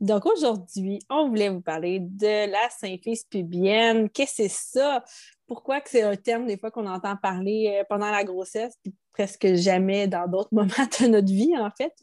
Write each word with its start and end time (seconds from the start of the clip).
Donc 0.00 0.26
aujourd'hui, 0.26 0.98
on 1.08 1.28
voulait 1.28 1.48
vous 1.48 1.60
parler 1.60 2.00
de 2.00 2.50
la 2.50 2.68
symphyse 2.70 3.24
pubienne. 3.24 4.10
Qu'est-ce 4.10 4.42
que 4.42 4.48
c'est 4.48 4.78
ça? 4.78 5.04
Pourquoi 5.46 5.80
que 5.80 5.88
c'est 5.88 6.02
un 6.02 6.16
terme 6.16 6.46
des 6.46 6.58
fois 6.58 6.70
qu'on 6.70 6.86
entend 6.86 7.16
parler 7.16 7.78
euh, 7.78 7.84
pendant 7.88 8.10
la 8.10 8.24
grossesse, 8.24 8.74
puis 8.82 8.94
presque 9.12 9.54
jamais 9.54 10.06
dans 10.06 10.28
d'autres 10.28 10.48
moments 10.52 10.68
de 11.00 11.06
notre 11.06 11.32
vie, 11.32 11.56
en 11.56 11.70
fait. 11.70 11.94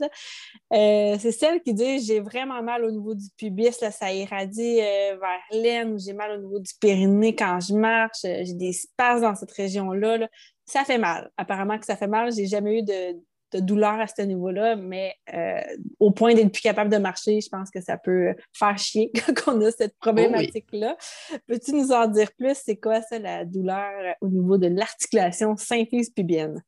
Euh, 0.74 1.18
c'est 1.20 1.32
celle 1.32 1.62
qui 1.62 1.74
dit 1.74 2.00
j'ai 2.00 2.20
vraiment 2.20 2.64
mal 2.64 2.84
au 2.84 2.92
niveau 2.92 3.14
du 3.14 3.28
pubis, 3.38 3.80
là, 3.82 3.92
ça 3.92 4.12
irradie 4.12 4.80
euh, 4.80 5.18
vers 5.18 5.42
l'aine, 5.52 6.00
j'ai 6.00 6.14
mal 6.14 6.32
au 6.32 6.42
niveau 6.42 6.60
du 6.60 6.72
périnée 6.80 7.36
quand 7.36 7.60
je 7.60 7.74
marche, 7.76 8.22
j'ai 8.24 8.54
des 8.54 8.74
spasmes 8.74 9.24
dans 9.24 9.36
cette 9.36 9.52
région-là. 9.52 10.18
Là. 10.18 10.30
Ça 10.66 10.86
fait 10.86 10.98
mal. 10.98 11.30
Apparemment 11.38 11.78
que 11.78 11.86
ça 11.86 11.98
fait 11.98 12.08
mal. 12.08 12.32
J'ai 12.32 12.48
jamais 12.48 12.80
eu 12.80 12.84
de, 12.84 13.20
de 13.54 13.60
douleur 13.60 14.00
à 14.00 14.08
ce 14.08 14.22
niveau-là, 14.22 14.76
mais 14.76 15.16
euh, 15.34 15.62
au 16.00 16.12
point 16.12 16.34
d'être 16.34 16.52
plus 16.52 16.62
capable 16.62 16.92
de 16.92 16.98
marcher, 16.98 17.40
je 17.42 17.50
pense 17.50 17.70
que 17.70 17.82
ça 17.82 17.98
peut 17.98 18.34
faire 18.52 18.78
chier 18.78 19.12
quand 19.36 19.56
on 19.56 19.62
a 19.62 19.72
cette 19.72 19.98
problématique-là. 20.00 20.98
Peux-tu 21.48 21.74
nous 21.74 21.92
en 21.92 22.08
dire 22.08 22.32
plus? 22.38 22.58
C'est 22.64 22.78
quoi 22.78 23.02
ça, 23.02 23.20
la 23.20 23.46
douleur 23.46 24.16
au 24.22 24.28
niveau 24.28 24.58
de 24.58 24.68
l'articulation 24.68 25.56
symphyse 25.58 26.10
pubienne? 26.10 26.62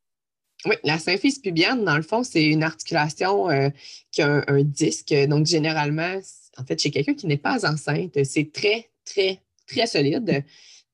Oui, 0.65 0.75
la 0.83 0.97
symphyse 0.97 1.39
pubienne, 1.39 1.83
dans 1.83 1.97
le 1.97 2.01
fond, 2.01 2.23
c'est 2.23 2.43
une 2.43 2.63
articulation 2.63 3.49
euh, 3.49 3.69
qui 4.11 4.21
a 4.21 4.43
un, 4.47 4.63
disque. 4.63 5.13
Donc, 5.27 5.45
généralement, 5.45 6.19
en 6.57 6.63
fait, 6.65 6.81
chez 6.81 6.89
quelqu'un 6.89 7.13
qui 7.13 7.27
n'est 7.27 7.37
pas 7.37 7.69
enceinte, 7.69 8.23
c'est 8.23 8.51
très, 8.51 8.89
très, 9.03 9.41
très 9.67 9.85
solide. 9.85 10.43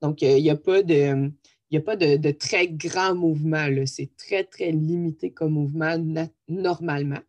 Donc, 0.02 0.24
euh, 0.24 0.38
il 0.38 0.44
n'y 0.44 0.50
a 0.50 0.58
pas 0.58 0.82
de 0.82 1.32
n'y 1.72 1.78
a 1.78 1.82
pas 1.82 1.96
de, 1.96 2.32
très 2.32 2.68
grand 2.68 3.16
mouvement. 3.16 3.68
C'est 3.86 4.10
très, 4.18 4.44
très 4.44 4.72
limité 4.72 5.32
comme 5.32 5.54
mouvement 5.54 5.98
normalement. 6.48 7.22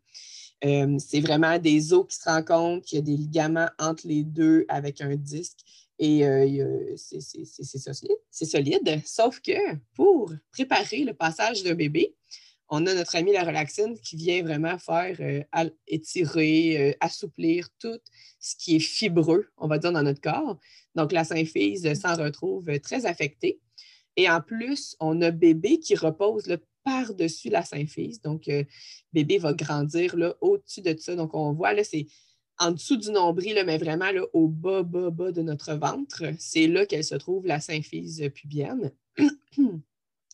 Euh, 0.64 0.96
c'est 0.98 1.20
vraiment 1.20 1.58
des 1.58 1.92
os 1.92 2.06
qui 2.08 2.16
se 2.16 2.28
rencontrent, 2.28 2.86
il 2.92 2.96
y 2.96 2.98
a 2.98 3.02
des 3.02 3.16
ligaments 3.16 3.68
entre 3.78 4.06
les 4.06 4.22
deux 4.22 4.64
avec 4.68 5.00
un 5.00 5.16
disque 5.16 5.58
et 5.98 6.24
euh, 6.24 6.94
c'est 6.96 8.44
solide. 8.44 9.02
Sauf 9.04 9.40
que 9.40 9.76
pour 9.94 10.32
préparer 10.52 11.04
le 11.04 11.14
passage 11.14 11.64
d'un 11.64 11.74
bébé, 11.74 12.14
on 12.68 12.86
a 12.86 12.94
notre 12.94 13.16
ami 13.16 13.32
la 13.32 13.42
relaxine 13.42 13.98
qui 13.98 14.16
vient 14.16 14.42
vraiment 14.42 14.78
faire 14.78 15.16
euh, 15.20 15.70
étirer, 15.88 16.96
assouplir 17.00 17.68
tout 17.78 17.98
ce 18.38 18.54
qui 18.56 18.76
est 18.76 18.80
fibreux, 18.80 19.48
on 19.56 19.66
va 19.66 19.78
dire, 19.78 19.92
dans 19.92 20.02
notre 20.02 20.20
corps. 20.20 20.58
Donc, 20.94 21.12
la 21.12 21.24
symphyse 21.24 21.92
s'en 22.00 22.16
retrouve 22.16 22.80
très 22.80 23.04
affectée. 23.04 23.60
Et 24.16 24.28
en 24.28 24.40
plus, 24.40 24.96
on 25.00 25.20
a 25.22 25.30
bébé 25.30 25.78
qui 25.78 25.94
repose 25.94 26.56
par-dessus 26.84 27.48
la 27.48 27.62
symphyse. 27.62 28.20
Donc, 28.20 28.48
euh, 28.48 28.64
bébé 29.12 29.38
va 29.38 29.52
grandir 29.52 30.14
au-dessus 30.40 30.82
de 30.82 30.96
ça. 30.98 31.14
Donc, 31.16 31.34
on 31.34 31.52
voit, 31.52 31.72
là, 31.72 31.84
c'est 31.84 32.06
en 32.58 32.72
dessous 32.72 32.96
du 32.96 33.10
nombril, 33.10 33.62
mais 33.66 33.78
vraiment 33.78 34.10
là, 34.10 34.22
au 34.32 34.48
bas, 34.48 34.82
bas, 34.82 35.10
bas 35.10 35.32
de 35.32 35.42
notre 35.42 35.74
ventre. 35.74 36.24
C'est 36.38 36.66
là 36.66 36.86
qu'elle 36.86 37.04
se 37.04 37.14
trouve, 37.14 37.46
la 37.46 37.60
symphyse 37.60 38.22
pubienne. 38.34 38.92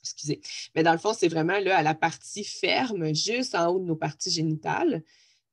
Excusez. 0.01 0.41
Mais 0.75 0.83
dans 0.83 0.93
le 0.93 0.99
fond, 0.99 1.13
c'est 1.15 1.29
vraiment 1.29 1.59
là, 1.59 1.77
à 1.77 1.83
la 1.83 1.95
partie 1.95 2.45
ferme, 2.45 3.15
juste 3.15 3.55
en 3.55 3.69
haut 3.69 3.79
de 3.79 3.85
nos 3.85 3.97
parties 3.97 4.31
génitales. 4.31 5.03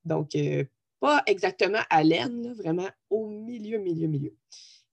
Donc, 0.03 0.35
euh, 0.35 0.63
pas 0.99 1.23
exactement 1.25 1.81
à 1.89 2.03
l'aine, 2.03 2.53
vraiment 2.53 2.87
au 3.09 3.27
milieu, 3.27 3.79
milieu, 3.79 4.07
milieu. 4.07 4.35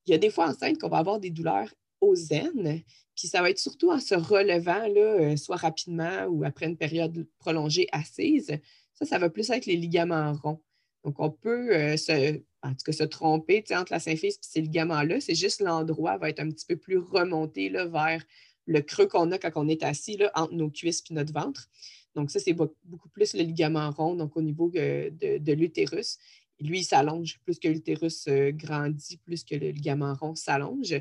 Il 0.06 0.10
y 0.10 0.14
a 0.14 0.18
des 0.18 0.30
fois 0.30 0.48
enceintes 0.48 0.78
qu'on 0.78 0.88
va 0.88 0.98
avoir 0.98 1.20
des 1.20 1.30
douleurs 1.30 1.72
aux 2.02 2.16
aines, 2.30 2.82
puis 3.16 3.28
ça 3.28 3.40
va 3.40 3.50
être 3.50 3.58
surtout 3.58 3.90
en 3.90 4.00
se 4.00 4.14
relevant, 4.14 4.86
là, 4.88 5.00
euh, 5.20 5.36
soit 5.36 5.56
rapidement 5.56 6.24
ou 6.26 6.44
après 6.44 6.66
une 6.66 6.76
période 6.76 7.26
prolongée 7.38 7.86
assise. 7.92 8.58
Ça, 8.94 9.06
ça 9.06 9.18
va 9.18 9.30
plus 9.30 9.48
être 9.50 9.66
les 9.66 9.76
ligaments 9.76 10.32
ronds. 10.32 10.60
Donc, 11.04 11.20
on 11.20 11.30
peut 11.30 11.74
euh, 11.74 11.96
se, 11.96 12.40
en 12.62 12.70
tout 12.70 12.84
cas, 12.84 12.92
se 12.92 13.04
tromper 13.04 13.64
entre 13.70 13.92
la 13.92 14.00
symphyse 14.00 14.34
et 14.34 14.38
ces 14.40 14.60
ligaments-là. 14.60 15.20
C'est 15.20 15.34
juste 15.34 15.60
l'endroit 15.60 16.18
va 16.18 16.28
être 16.28 16.40
un 16.40 16.50
petit 16.50 16.66
peu 16.66 16.76
plus 16.76 16.98
remonté 16.98 17.68
là, 17.68 17.86
vers 17.86 18.24
le 18.66 18.80
creux 18.80 19.06
qu'on 19.06 19.30
a 19.30 19.38
quand 19.38 19.52
on 19.54 19.68
est 19.68 19.82
assis 19.84 20.16
là, 20.16 20.30
entre 20.34 20.54
nos 20.54 20.70
cuisses 20.70 21.04
et 21.10 21.14
notre 21.14 21.32
ventre. 21.32 21.68
Donc, 22.16 22.30
ça, 22.30 22.40
c'est 22.40 22.52
beaucoup 22.52 23.08
plus 23.10 23.34
le 23.34 23.42
ligament 23.42 23.90
rond, 23.90 24.16
donc 24.16 24.36
au 24.36 24.42
niveau 24.42 24.70
euh, 24.74 25.10
de 25.10 25.52
l'utérus. 25.52 26.18
Lui, 26.60 26.80
il 26.80 26.84
s'allonge 26.84 27.40
plus 27.44 27.58
que 27.58 27.68
l'utérus 27.68 28.28
grandit, 28.28 29.16
plus 29.18 29.44
que 29.44 29.54
le 29.54 29.70
ligament 29.70 30.14
rond 30.14 30.34
s'allonge 30.34 30.94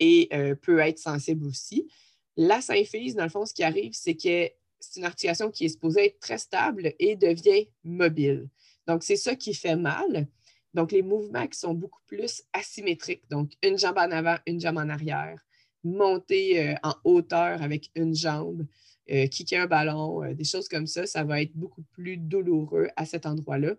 et 0.00 0.28
euh, 0.32 0.54
peut 0.54 0.78
être 0.78 0.98
sensible 0.98 1.46
aussi. 1.46 1.88
La 2.36 2.60
symphyse, 2.60 3.14
dans 3.14 3.24
le 3.24 3.30
fond, 3.30 3.46
ce 3.46 3.54
qui 3.54 3.62
arrive, 3.62 3.92
c'est 3.94 4.14
que 4.14 4.50
c'est 4.78 5.00
une 5.00 5.04
articulation 5.04 5.50
qui 5.50 5.64
est 5.64 5.70
supposée 5.70 6.06
être 6.06 6.20
très 6.20 6.38
stable 6.38 6.92
et 6.98 7.16
devient 7.16 7.68
mobile. 7.82 8.48
Donc, 8.86 9.02
c'est 9.02 9.16
ça 9.16 9.34
qui 9.34 9.54
fait 9.54 9.76
mal. 9.76 10.28
Donc, 10.74 10.92
les 10.92 11.02
mouvements 11.02 11.46
qui 11.46 11.58
sont 11.58 11.74
beaucoup 11.74 12.02
plus 12.06 12.42
asymétriques, 12.52 13.24
donc 13.30 13.52
une 13.62 13.78
jambe 13.78 13.96
en 13.96 14.10
avant, 14.10 14.36
une 14.46 14.60
jambe 14.60 14.76
en 14.76 14.88
arrière, 14.88 15.40
monter 15.82 16.68
euh, 16.68 16.74
en 16.82 16.94
hauteur 17.04 17.62
avec 17.62 17.90
une 17.94 18.14
jambe, 18.14 18.66
euh, 19.10 19.26
kicker 19.28 19.62
un 19.62 19.66
ballon, 19.66 20.32
des 20.34 20.44
choses 20.44 20.68
comme 20.68 20.86
ça, 20.86 21.06
ça 21.06 21.24
va 21.24 21.40
être 21.40 21.54
beaucoup 21.54 21.82
plus 21.92 22.18
douloureux 22.18 22.88
à 22.96 23.06
cet 23.06 23.24
endroit-là. 23.24 23.74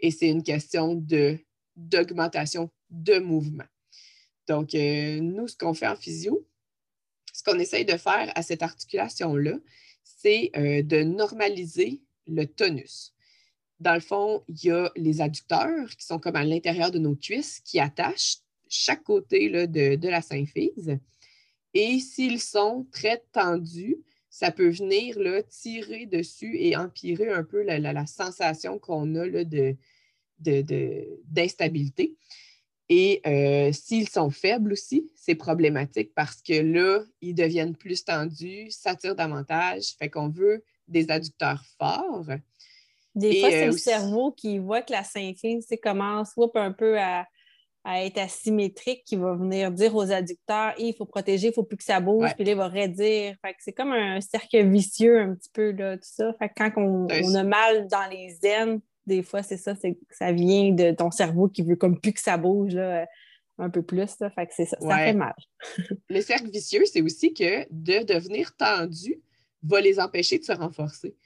Et 0.00 0.10
c'est 0.10 0.28
une 0.28 0.42
question 0.42 0.94
d'augmentation 1.76 2.70
de 2.90 3.18
mouvement. 3.18 3.64
Donc, 4.48 4.74
euh, 4.74 5.20
nous, 5.20 5.46
ce 5.46 5.56
qu'on 5.56 5.74
fait 5.74 5.86
en 5.86 5.96
physio, 5.96 6.46
ce 7.32 7.42
qu'on 7.42 7.58
essaye 7.58 7.84
de 7.84 7.96
faire 7.96 8.32
à 8.34 8.42
cette 8.42 8.62
articulation-là, 8.62 9.58
c'est 10.02 10.50
euh, 10.56 10.82
de 10.82 11.02
normaliser 11.02 12.00
le 12.26 12.46
tonus. 12.46 13.14
Dans 13.78 13.94
le 13.94 14.00
fond, 14.00 14.42
il 14.48 14.64
y 14.64 14.70
a 14.70 14.90
les 14.96 15.20
adducteurs 15.20 15.88
qui 15.90 16.04
sont 16.04 16.18
comme 16.18 16.34
à 16.34 16.44
l'intérieur 16.44 16.90
de 16.90 16.98
nos 16.98 17.14
cuisses 17.14 17.60
qui 17.60 17.78
attachent 17.78 18.38
chaque 18.68 19.04
côté 19.04 19.66
de, 19.68 20.08
la 20.08 20.22
symphyse. 20.22 20.98
Et 21.74 22.00
s'ils 22.00 22.40
sont 22.40 22.86
très 22.90 23.22
tendus, 23.32 23.98
ça 24.30 24.50
peut 24.50 24.70
venir 24.70 25.18
là, 25.18 25.42
tirer 25.42 26.06
dessus 26.06 26.56
et 26.58 26.76
empirer 26.76 27.30
un 27.30 27.44
peu 27.44 27.62
la, 27.62 28.06
sensation 28.06 28.78
qu'on 28.78 29.14
a 29.14 29.26
d'instabilité. 30.40 32.16
Et 32.88 33.20
euh, 33.26 33.70
s'ils 33.72 34.08
sont 34.08 34.30
faibles 34.30 34.72
aussi, 34.72 35.10
c'est 35.14 35.34
problématique 35.34 36.12
parce 36.14 36.40
que 36.40 36.54
là, 36.54 37.02
ils 37.20 37.34
deviennent 37.34 37.76
plus 37.76 38.04
tendus, 38.04 38.70
s'attirent 38.70 39.14
davantage. 39.14 39.94
Fait 39.98 40.08
qu'on 40.08 40.30
veut 40.30 40.64
des 40.86 41.10
adducteurs 41.10 41.62
forts. 41.78 42.24
Des 43.14 43.40
fois, 43.40 43.50
c'est 43.50 43.64
euh, 43.64 43.66
le 43.66 43.72
cerveau 43.72 44.32
qui 44.32 44.58
voit 44.58 44.80
que 44.80 44.92
la 44.92 45.04
symphyse 45.04 45.68
commence 45.82 46.32
un 46.54 46.72
peu 46.72 46.98
à, 46.98 47.26
être 47.90 48.18
asymétrique, 48.18 49.02
qui 49.04 49.16
va 49.16 49.34
venir 49.34 49.72
dire 49.72 49.94
aux 49.96 50.10
adducteurs 50.12 50.74
il 50.78 50.94
faut 50.94 51.06
protéger, 51.06 51.46
il 51.46 51.50
ne 51.50 51.54
faut 51.54 51.62
plus 51.62 51.78
que 51.78 51.84
ça 51.84 52.00
bouge, 52.00 52.34
puis 52.34 52.44
là, 52.44 52.52
il 52.52 52.56
va 52.56 52.68
redire. 52.68 53.34
Fait 53.40 53.52
que 53.52 53.58
c'est 53.60 53.72
comme 53.72 53.92
un 53.92 54.20
cercle 54.20 54.68
vicieux 54.68 55.18
un 55.18 55.34
petit 55.34 55.48
peu, 55.50 55.70
là, 55.72 55.96
tout 55.96 56.02
ça. 56.02 56.34
Fait 56.38 56.48
que 56.48 56.54
quand 56.56 56.70
on, 56.76 57.06
on 57.06 57.34
a 57.34 57.44
mal 57.44 57.86
dans 57.88 58.06
les 58.10 58.38
aines, 58.42 58.80
des 59.08 59.22
fois, 59.22 59.42
c'est 59.42 59.56
ça, 59.56 59.74
c'est 59.74 59.98
ça 60.10 60.30
vient 60.32 60.72
de 60.72 60.92
ton 60.92 61.10
cerveau 61.10 61.48
qui 61.48 61.62
veut 61.62 61.76
comme 61.76 62.00
plus 62.00 62.12
que 62.12 62.20
ça 62.20 62.36
bouge 62.36 62.74
là, 62.74 63.06
un 63.58 63.70
peu 63.70 63.82
plus. 63.82 64.18
Là, 64.20 64.30
fait 64.30 64.46
que 64.46 64.52
c'est 64.54 64.66
ça, 64.66 64.76
ça 64.80 64.96
fait 64.98 65.14
mal. 65.14 65.34
le 66.08 66.20
cercle 66.20 66.50
vicieux, 66.50 66.84
c'est 66.84 67.02
aussi 67.02 67.34
que 67.34 67.66
de 67.70 68.04
devenir 68.04 68.54
tendu 68.56 69.20
va 69.62 69.80
les 69.80 69.98
empêcher 69.98 70.38
de 70.38 70.44
se 70.44 70.52
renforcer. 70.52 71.16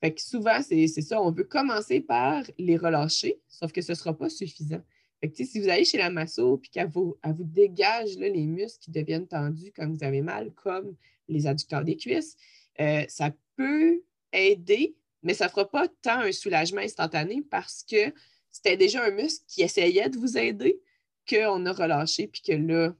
Fait 0.00 0.12
que 0.12 0.20
souvent, 0.20 0.60
c'est 0.62 0.88
ça, 0.88 1.20
on 1.22 1.30
veut 1.30 1.44
commencer 1.44 2.00
par 2.00 2.42
les 2.58 2.76
relâcher, 2.76 3.40
sauf 3.48 3.70
que 3.70 3.82
ce 3.82 3.92
ne 3.92 3.96
sera 3.96 4.16
pas 4.16 4.28
suffisant. 4.28 4.82
Fait 5.20 5.30
que, 5.30 5.44
si 5.44 5.60
vous 5.60 5.68
allez 5.68 5.84
chez 5.84 5.98
la 5.98 6.10
masso 6.10 6.60
et 6.64 6.68
qu'elle 6.68 6.88
vous, 6.88 7.16
vous 7.24 7.44
dégage 7.44 8.18
là, 8.18 8.28
les 8.28 8.46
muscles 8.46 8.80
qui 8.80 8.90
deviennent 8.90 9.28
tendus 9.28 9.72
quand 9.76 9.88
vous 9.88 10.02
avez 10.02 10.20
mal, 10.20 10.50
comme 10.54 10.96
les 11.28 11.46
adducteurs 11.46 11.84
des 11.84 11.96
cuisses, 11.96 12.36
euh, 12.80 13.04
ça 13.06 13.30
peut 13.56 14.02
aider 14.32 14.96
mais 15.22 15.34
ça 15.34 15.46
ne 15.46 15.50
fera 15.50 15.70
pas 15.70 15.88
tant 16.02 16.20
un 16.20 16.32
soulagement 16.32 16.80
instantané 16.80 17.42
parce 17.50 17.84
que 17.88 18.12
c'était 18.50 18.76
déjà 18.76 19.04
un 19.04 19.10
muscle 19.10 19.44
qui 19.48 19.62
essayait 19.62 20.08
de 20.08 20.18
vous 20.18 20.36
aider 20.36 20.80
qu'on 21.28 21.64
a 21.66 21.72
relâché, 21.72 22.26
puis 22.26 22.42
que 22.42 22.52
là, 22.52 22.94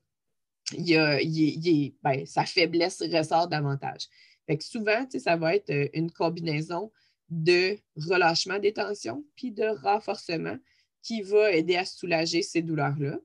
ben, 2.03 2.27
sa 2.27 2.45
faiblesse 2.45 3.03
ressort 3.03 3.49
davantage. 3.49 4.09
Fait 4.47 4.61
souvent, 4.61 5.07
ça 5.19 5.37
va 5.37 5.57
être 5.57 5.71
euh, 5.71 5.89
une 5.93 6.11
combinaison 6.11 6.91
de 7.29 7.79
relâchement 7.97 8.59
des 8.59 8.73
tensions 8.73 9.25
puis 9.37 9.53
de 9.53 9.65
renforcement 9.83 10.57
qui 11.03 11.23
va 11.23 11.53
aider 11.53 11.77
à 11.77 11.85
soulager 11.85 12.43
ces 12.43 12.63
douleurs-là. 12.63 13.19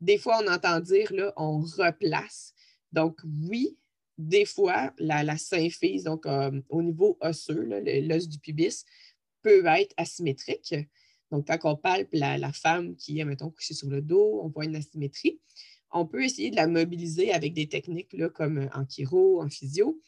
des 0.00 0.18
fois, 0.18 0.40
on 0.42 0.48
entend 0.48 0.80
dire, 0.80 1.12
là, 1.12 1.32
on 1.36 1.58
replace. 1.58 2.54
Donc, 2.92 3.18
oui, 3.48 3.76
des 4.18 4.44
fois, 4.44 4.92
la, 4.98 5.38
symphyse, 5.38 6.04
donc 6.04 6.26
euh, 6.26 6.60
au 6.68 6.82
niveau 6.82 7.16
osseux, 7.20 7.64
l'os 8.02 8.28
du 8.28 8.38
pubis, 8.38 8.84
peut 9.42 9.64
être 9.64 9.94
asymétrique. 9.96 10.74
Donc, 11.30 11.46
quand 11.46 11.58
on 11.64 11.76
palpe 11.76 12.08
la, 12.12 12.52
femme 12.52 12.96
qui 12.96 13.20
est, 13.20 13.24
mettons, 13.24 13.50
couchée 13.50 13.74
sur 13.74 13.88
le 13.88 14.02
dos, 14.02 14.40
on 14.42 14.48
voit 14.48 14.64
une 14.64 14.76
asymétrie. 14.76 15.38
On 15.92 16.04
peut 16.04 16.24
essayer 16.24 16.50
de 16.50 16.56
la 16.56 16.66
mobiliser 16.66 17.32
avec 17.32 17.54
des 17.54 17.68
techniques 17.68 18.14
comme 18.32 18.68
en 18.74 18.84
chiro, 18.86 19.40
en 19.40 19.48
physio, 19.48 20.00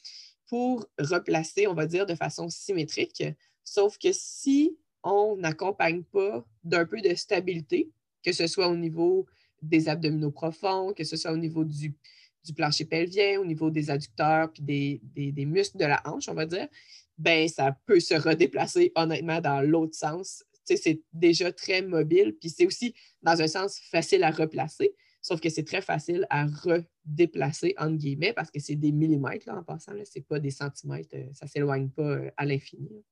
pour 0.46 0.86
replacer, 0.98 1.68
on 1.68 1.74
va 1.74 1.86
dire, 1.86 2.04
de 2.04 2.14
façon 2.14 2.48
symétrique. 2.48 3.22
Sauf 3.62 3.96
que 3.96 4.08
si 4.12 4.76
on 5.04 5.36
n'accompagne 5.36 6.02
pas 6.02 6.44
d'un 6.64 6.84
peu 6.84 7.00
de 7.00 7.14
stabilité, 7.14 7.90
que 8.22 8.32
ce 8.32 8.46
soit 8.46 8.68
au 8.68 8.76
niveau 8.76 9.26
des 9.62 9.88
abdominaux 9.88 10.32
profonds, 10.32 10.92
que 10.92 11.04
ce 11.04 11.16
soit 11.16 11.32
au 11.32 11.36
niveau 11.36 11.64
du, 11.64 11.94
plancher 12.56 12.84
pelvien, 12.84 13.40
au 13.40 13.44
niveau 13.44 13.70
des 13.70 13.90
adducteurs 13.90 14.52
puis 14.52 14.62
des, 15.02 15.46
muscles 15.46 15.78
de 15.78 15.84
la 15.84 16.00
hanche, 16.04 16.28
on 16.28 16.34
va 16.34 16.46
dire, 16.46 16.68
ben 17.18 17.48
ça 17.48 17.76
peut 17.86 18.00
se 18.00 18.14
redéplacer 18.14 18.92
honnêtement 18.94 19.40
dans 19.40 19.60
l'autre 19.60 19.94
sens. 19.94 20.44
c'est 20.64 21.00
déjà 21.12 21.52
très 21.52 21.82
mobile, 21.82 22.36
puis 22.40 22.50
c'est 22.50 22.66
aussi, 22.66 22.94
dans 23.22 23.40
un 23.40 23.48
sens, 23.48 23.80
facile 23.90 24.24
à 24.24 24.30
replacer, 24.30 24.94
sauf 25.20 25.40
que 25.40 25.48
c'est 25.48 25.64
très 25.64 25.82
facile 25.82 26.26
à 26.30 26.46
redéplacer, 26.46 27.74
entre 27.78 27.96
guillemets, 27.96 28.32
parce 28.32 28.50
que 28.50 28.60
c'est 28.60 28.76
des 28.76 28.92
millimètres 28.92 29.46
là, 29.46 29.56
en 29.56 29.62
passant, 29.62 29.92
ce 29.92 30.18
n'est 30.18 30.24
pas 30.24 30.38
des 30.38 30.50
centimètres, 30.50 31.14
euh, 31.14 31.26
ça 31.32 31.46
ne 31.46 31.50
s'éloigne 31.50 31.90
pas 31.90 32.02
euh, 32.02 32.30
à 32.36 32.46
l'infini. 32.46 33.04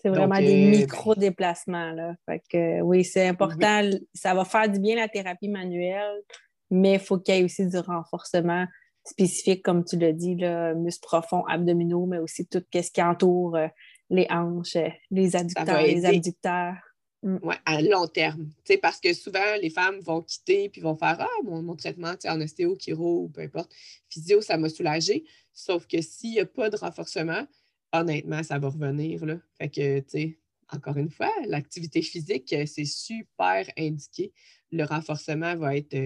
C'est 0.00 0.10
vraiment 0.10 0.38
des 0.38 0.66
euh, 0.66 0.70
micro-déplacements. 0.70 2.14
Fait 2.24 2.40
que, 2.48 2.80
oui, 2.82 3.04
c'est 3.04 3.26
important. 3.26 3.90
Ça 4.14 4.32
va 4.32 4.44
faire 4.44 4.70
du 4.70 4.78
bien 4.78 4.94
la 4.94 5.08
thérapie 5.08 5.48
manuelle, 5.48 6.22
mais 6.70 6.94
il 6.94 7.00
faut 7.00 7.18
qu'il 7.18 7.34
y 7.34 7.38
ait 7.38 7.44
aussi 7.44 7.66
du 7.66 7.78
renforcement 7.78 8.66
spécifique, 9.04 9.62
comme 9.62 9.84
tu 9.84 9.96
l'as 9.96 10.12
dit, 10.12 10.36
là, 10.36 10.74
muscles 10.74 11.06
profonds, 11.06 11.44
abdominaux, 11.46 12.06
mais 12.06 12.18
aussi 12.18 12.46
tout 12.46 12.62
ce 12.72 12.90
qui 12.90 13.02
entoure 13.02 13.56
euh, 13.56 13.68
les 14.10 14.26
hanches, 14.30 14.76
euh, 14.76 14.88
les 15.10 15.34
adducteurs, 15.36 15.82
les 15.82 16.04
abducteurs. 16.04 16.74
Mm. 17.22 17.38
Oui, 17.42 17.54
à 17.64 17.82
long 17.82 18.06
terme. 18.06 18.48
Parce 18.80 19.00
que 19.00 19.12
souvent, 19.12 19.56
les 19.60 19.70
femmes 19.70 19.98
vont 20.00 20.22
quitter 20.22 20.68
puis 20.68 20.80
vont 20.80 20.94
faire 20.94 21.16
Ah, 21.20 21.42
mon, 21.44 21.62
mon 21.62 21.74
traitement 21.74 22.14
en 22.26 22.40
ostéo, 22.40 22.76
chiro 22.78 23.24
ou 23.24 23.28
peu 23.28 23.40
importe, 23.40 23.72
physio, 24.08 24.40
ça 24.40 24.56
m'a 24.56 24.68
soulagé. 24.68 25.24
Sauf 25.52 25.86
que 25.86 26.00
s'il 26.00 26.32
n'y 26.32 26.40
a 26.40 26.46
pas 26.46 26.70
de 26.70 26.76
renforcement, 26.76 27.46
honnêtement, 27.92 28.42
ça 28.42 28.58
va 28.58 28.68
revenir. 28.68 29.24
Là. 29.26 29.38
Fait 29.58 29.68
que, 29.68 30.00
tu 30.00 30.08
sais, 30.08 30.38
encore 30.70 30.96
une 30.96 31.10
fois, 31.10 31.32
l'activité 31.46 32.02
physique, 32.02 32.52
euh, 32.52 32.66
c'est 32.66 32.84
super 32.84 33.66
indiqué. 33.76 34.32
Le 34.70 34.84
renforcement 34.84 35.56
va 35.56 35.76
être 35.76 35.96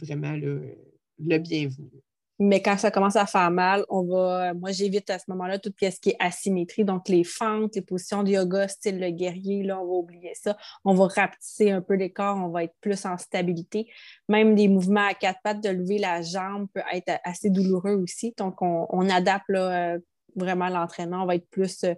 vraiment 0.00 0.32
le, 0.32 1.38
bienvenu. 1.38 1.90
Mais 2.38 2.60
quand 2.60 2.76
ça 2.76 2.90
commence 2.90 3.14
à 3.14 3.26
faire 3.26 3.50
mal, 3.50 3.84
on 3.88 4.02
va. 4.02 4.52
Moi, 4.54 4.72
j'évite 4.72 5.10
à 5.10 5.18
ce 5.18 5.26
moment-là 5.28 5.58
tout 5.58 5.72
ce 5.80 6.00
qui 6.00 6.10
est 6.10 6.16
asymétrie, 6.18 6.84
donc 6.84 7.08
les 7.08 7.22
fentes, 7.22 7.76
les 7.76 7.82
positions 7.82 8.24
de 8.24 8.30
yoga, 8.30 8.66
style 8.66 8.98
le 8.98 9.10
guerrier, 9.10 9.62
là, 9.62 9.80
on 9.80 9.84
va 9.84 9.92
oublier 9.92 10.32
ça. 10.34 10.56
On 10.84 10.94
va 10.94 11.06
rapetisser 11.06 11.70
un 11.70 11.82
peu 11.82 11.94
les 11.94 12.10
corps, 12.10 12.36
on 12.38 12.48
va 12.48 12.64
être 12.64 12.74
plus 12.80 13.04
en 13.06 13.16
stabilité. 13.16 13.88
Même 14.28 14.56
des 14.56 14.66
mouvements 14.66 15.06
à 15.06 15.14
quatre 15.14 15.40
pattes, 15.44 15.62
de 15.62 15.68
lever 15.68 15.98
la 15.98 16.22
jambe 16.22 16.66
peut 16.74 16.82
être 16.92 17.12
assez 17.22 17.50
douloureux 17.50 17.94
aussi. 17.94 18.34
Donc, 18.36 18.60
on, 18.60 19.08
adapte 19.08 19.48
là, 19.48 19.94
euh, 19.94 19.98
vraiment 20.34 20.68
l'entraînement, 20.68 21.22
on 21.22 21.26
va 21.26 21.36
être 21.36 21.48
plus 21.50 21.84
euh, 21.84 21.94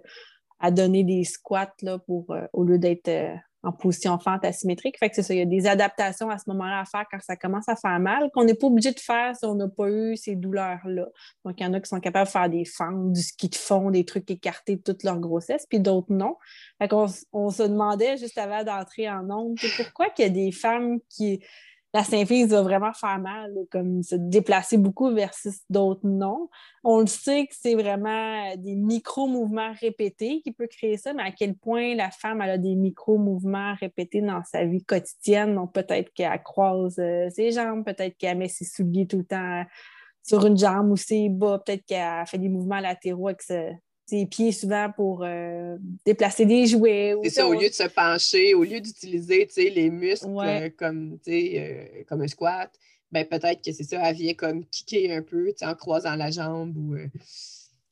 à 0.59 0.69
donner 0.69 1.03
des 1.03 1.23
squats 1.23 1.73
là, 1.81 1.97
pour, 1.97 2.29
euh, 2.31 2.45
au 2.53 2.63
lieu 2.63 2.77
d'être 2.77 3.09
en 3.65 3.71
position 3.71 4.17
fente 4.19 4.45
asymétrique. 4.45 4.97
Fait 4.99 5.09
que 5.09 5.15
c'est 5.15 5.23
ça, 5.23 5.33
il 5.33 5.39
y 5.39 5.41
a 5.41 5.45
des 5.45 5.67
adaptations 5.67 6.29
à 6.29 6.37
ce 6.37 6.43
moment-là 6.47 6.81
à 6.81 6.85
faire 6.85 7.05
quand 7.11 7.19
ça 7.21 7.35
commence 7.35 7.67
à 7.67 7.75
faire 7.75 7.99
mal, 7.99 8.29
qu'on 8.33 8.43
n'est 8.43 8.53
pas 8.53 8.67
obligé 8.67 8.91
de 8.91 8.99
faire 8.99 9.35
si 9.35 9.45
on 9.45 9.55
n'a 9.55 9.67
pas 9.67 9.89
eu 9.89 10.15
ces 10.15 10.35
douleurs-là. 10.35 11.07
Donc, 11.43 11.59
il 11.59 11.63
y 11.63 11.65
en 11.65 11.73
a 11.73 11.79
qui 11.79 11.89
sont 11.89 11.99
capables 11.99 12.27
de 12.27 12.31
faire 12.31 12.49
des 12.49 12.65
fentes, 12.65 13.11
du 13.11 13.21
ski 13.21 13.49
de 13.49 13.55
fond, 13.55 13.91
des 13.91 14.05
trucs 14.05 14.29
écartés 14.29 14.75
de 14.77 14.81
toute 14.81 15.03
leur 15.03 15.19
grossesse, 15.19 15.65
puis 15.67 15.79
d'autres 15.79 16.13
non. 16.13 16.35
Fait 16.79 16.87
qu'on 16.87 17.07
on 17.33 17.49
se 17.49 17.63
demandait 17.63 18.17
juste 18.17 18.37
avant 18.37 18.63
d'entrer 18.63 19.09
en 19.09 19.23
nombre, 19.23 19.55
pourquoi 19.77 20.09
qu'il 20.09 20.25
y 20.25 20.27
a 20.27 20.31
des 20.31 20.51
femmes 20.51 20.99
qui 21.09 21.43
la 21.95 22.03
symphyse 22.03 22.49
va 22.49 22.61
vraiment 22.61 22.91
faire 22.91 23.19
mal, 23.19 23.55
comme 23.71 24.03
se 24.03 24.15
déplacer 24.15 24.77
beaucoup 24.77 25.13
versus 25.13 25.61
d'autres 25.69 26.05
non. 26.05 26.49
On 26.83 26.99
le 26.99 27.07
sait 27.07 27.47
que 27.47 27.55
c'est 27.57 27.75
vraiment 27.75 28.53
des 28.57 28.75
micro-mouvements 28.75 29.71
répétés 29.79 30.41
qui 30.41 30.51
peuvent 30.51 30.67
créer 30.67 30.97
ça, 30.97 31.13
mais 31.13 31.23
à 31.23 31.31
quel 31.31 31.55
point 31.55 31.95
la 31.95 32.11
femme 32.11 32.41
a 32.41 32.57
des 32.57 32.75
micro-mouvements 32.75 33.75
répétés 33.75 34.19
dans 34.19 34.43
sa 34.43 34.65
vie 34.65 34.83
quotidienne. 34.83 35.55
Donc, 35.55 35.73
peut-être 35.73 36.11
qu'elle 36.13 36.43
croise 36.43 36.99
euh, 36.99 37.29
ses 37.29 37.53
jambes, 37.53 37.85
peut-être 37.85 38.17
qu'elle 38.17 38.39
met 38.39 38.49
ses 38.49 38.65
souliers 38.65 39.07
tout 39.07 39.19
le 39.19 39.25
temps 39.25 39.63
sur 40.21 40.45
une 40.45 40.57
jambe 40.57 40.91
ou 40.91 40.97
ses 40.97 41.29
bas, 41.29 41.63
peut-être 41.65 41.85
qu'elle 41.85 42.25
fait 42.27 42.39
des 42.39 42.49
mouvements 42.49 42.81
latéraux 42.81 43.29
avec 43.29 43.41
ses 44.05 44.25
pieds 44.25 44.51
souvent 44.51 44.91
pour 44.95 45.23
euh, 45.23 45.77
déplacer 46.05 46.45
des 46.45 46.67
jouets. 46.67 47.15
C'est 47.23 47.29
ça, 47.29 47.47
au 47.47 47.53
lieu 47.53 47.69
de 47.69 47.73
se 47.73 47.87
pencher, 47.87 48.53
au 48.53 48.63
lieu 48.63 48.79
d'utiliser 48.79 49.47
les 49.57 49.89
muscles 49.89 50.27
euh, 50.37 50.69
comme, 50.77 51.17
euh, 51.27 51.85
comme 52.07 52.21
un 52.21 52.27
squat, 52.27 52.71
ben, 53.11 53.25
peut-être 53.25 53.63
que 53.63 53.71
c'est 53.71 53.83
ça, 53.83 53.99
elle 54.03 54.15
vient 54.15 54.33
comme 54.33 54.65
kicker 54.65 55.11
un 55.11 55.21
peu 55.21 55.53
en 55.61 55.73
croisant 55.73 56.15
la 56.15 56.31
jambe 56.31 56.75
ou. 56.77 56.95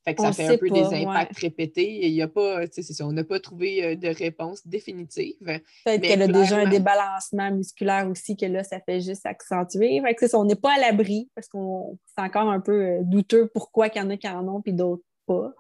Fait 0.06 0.16
que 0.16 0.22
ça 0.22 0.34
fait 0.34 0.48
un 0.48 0.58
peu 0.58 0.70
des 0.70 0.84
impacts 0.84 1.40
répétés 1.40 2.04
et 2.04 2.08
il 2.08 2.14
y 2.14 2.22
a 2.22 2.28
pas, 2.28 2.68
c'est 2.70 2.84
ça, 2.84 3.08
on 3.08 3.14
n'a 3.14 3.24
pas 3.24 3.40
trouvé 3.40 3.96
de 3.96 4.10
réponse 4.10 4.68
définitive. 4.68 5.38
Peut-être 5.86 6.02
qu'elle 6.02 6.22
a 6.24 6.28
déjà 6.28 6.58
un 6.58 6.68
débalancement 6.68 7.50
musculaire 7.52 8.10
aussi, 8.10 8.36
que 8.36 8.46
là, 8.46 8.66
ça 8.66 8.82
fait 8.82 9.00
juste 9.00 9.26
accentuer. 9.26 10.02
Fait 10.02 10.14
que 10.14 10.28
ça, 10.28 10.38
on 10.38 10.44
n'est 10.44 10.58
pas 10.58 10.74
à 10.74 10.80
l'abri 10.80 11.30
parce 11.36 11.48
qu'on 11.48 11.98
c'est 12.06 12.22
encore 12.22 12.50
un 12.50 12.60
peu 12.60 12.98
douteux 13.04 13.48
pourquoi 13.48 13.88
il 13.88 13.98
y 13.98 14.02
en 14.02 14.10
a 14.10 14.18
qui 14.18 14.28
en 14.28 14.46
ont 14.50 14.62
puis 14.62 14.74
d'autres 14.74 15.06
pas. 15.26 15.54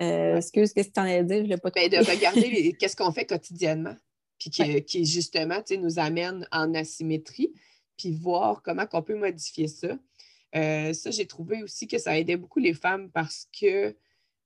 Euh, 0.00 0.36
excuse, 0.36 0.72
qu'est-ce 0.72 0.88
que 0.88 0.94
tu 0.94 1.00
en 1.00 1.04
as 1.04 1.22
dit? 1.22 1.48
Je 1.48 1.56
pas 1.56 1.70
ben, 1.70 1.88
de 1.88 1.98
regarder 1.98 2.72
qu'est-ce 2.78 2.96
qu'on 2.96 3.12
fait 3.12 3.26
quotidiennement, 3.26 3.94
puis 4.38 4.50
qui, 4.50 5.04
justement 5.04 5.62
nous 5.78 5.98
amène 5.98 6.46
en 6.50 6.74
asymétrie, 6.74 7.52
puis 7.96 8.12
voir 8.12 8.62
comment 8.62 8.86
on 8.92 9.02
peut 9.02 9.16
modifier 9.16 9.68
ça. 9.68 9.98
Euh, 10.56 10.92
ça, 10.92 11.10
j'ai 11.10 11.26
trouvé 11.26 11.62
aussi 11.62 11.86
que 11.86 11.98
ça 11.98 12.18
aidait 12.18 12.36
beaucoup 12.36 12.60
les 12.60 12.74
femmes 12.74 13.10
parce 13.10 13.48
que 13.58 13.96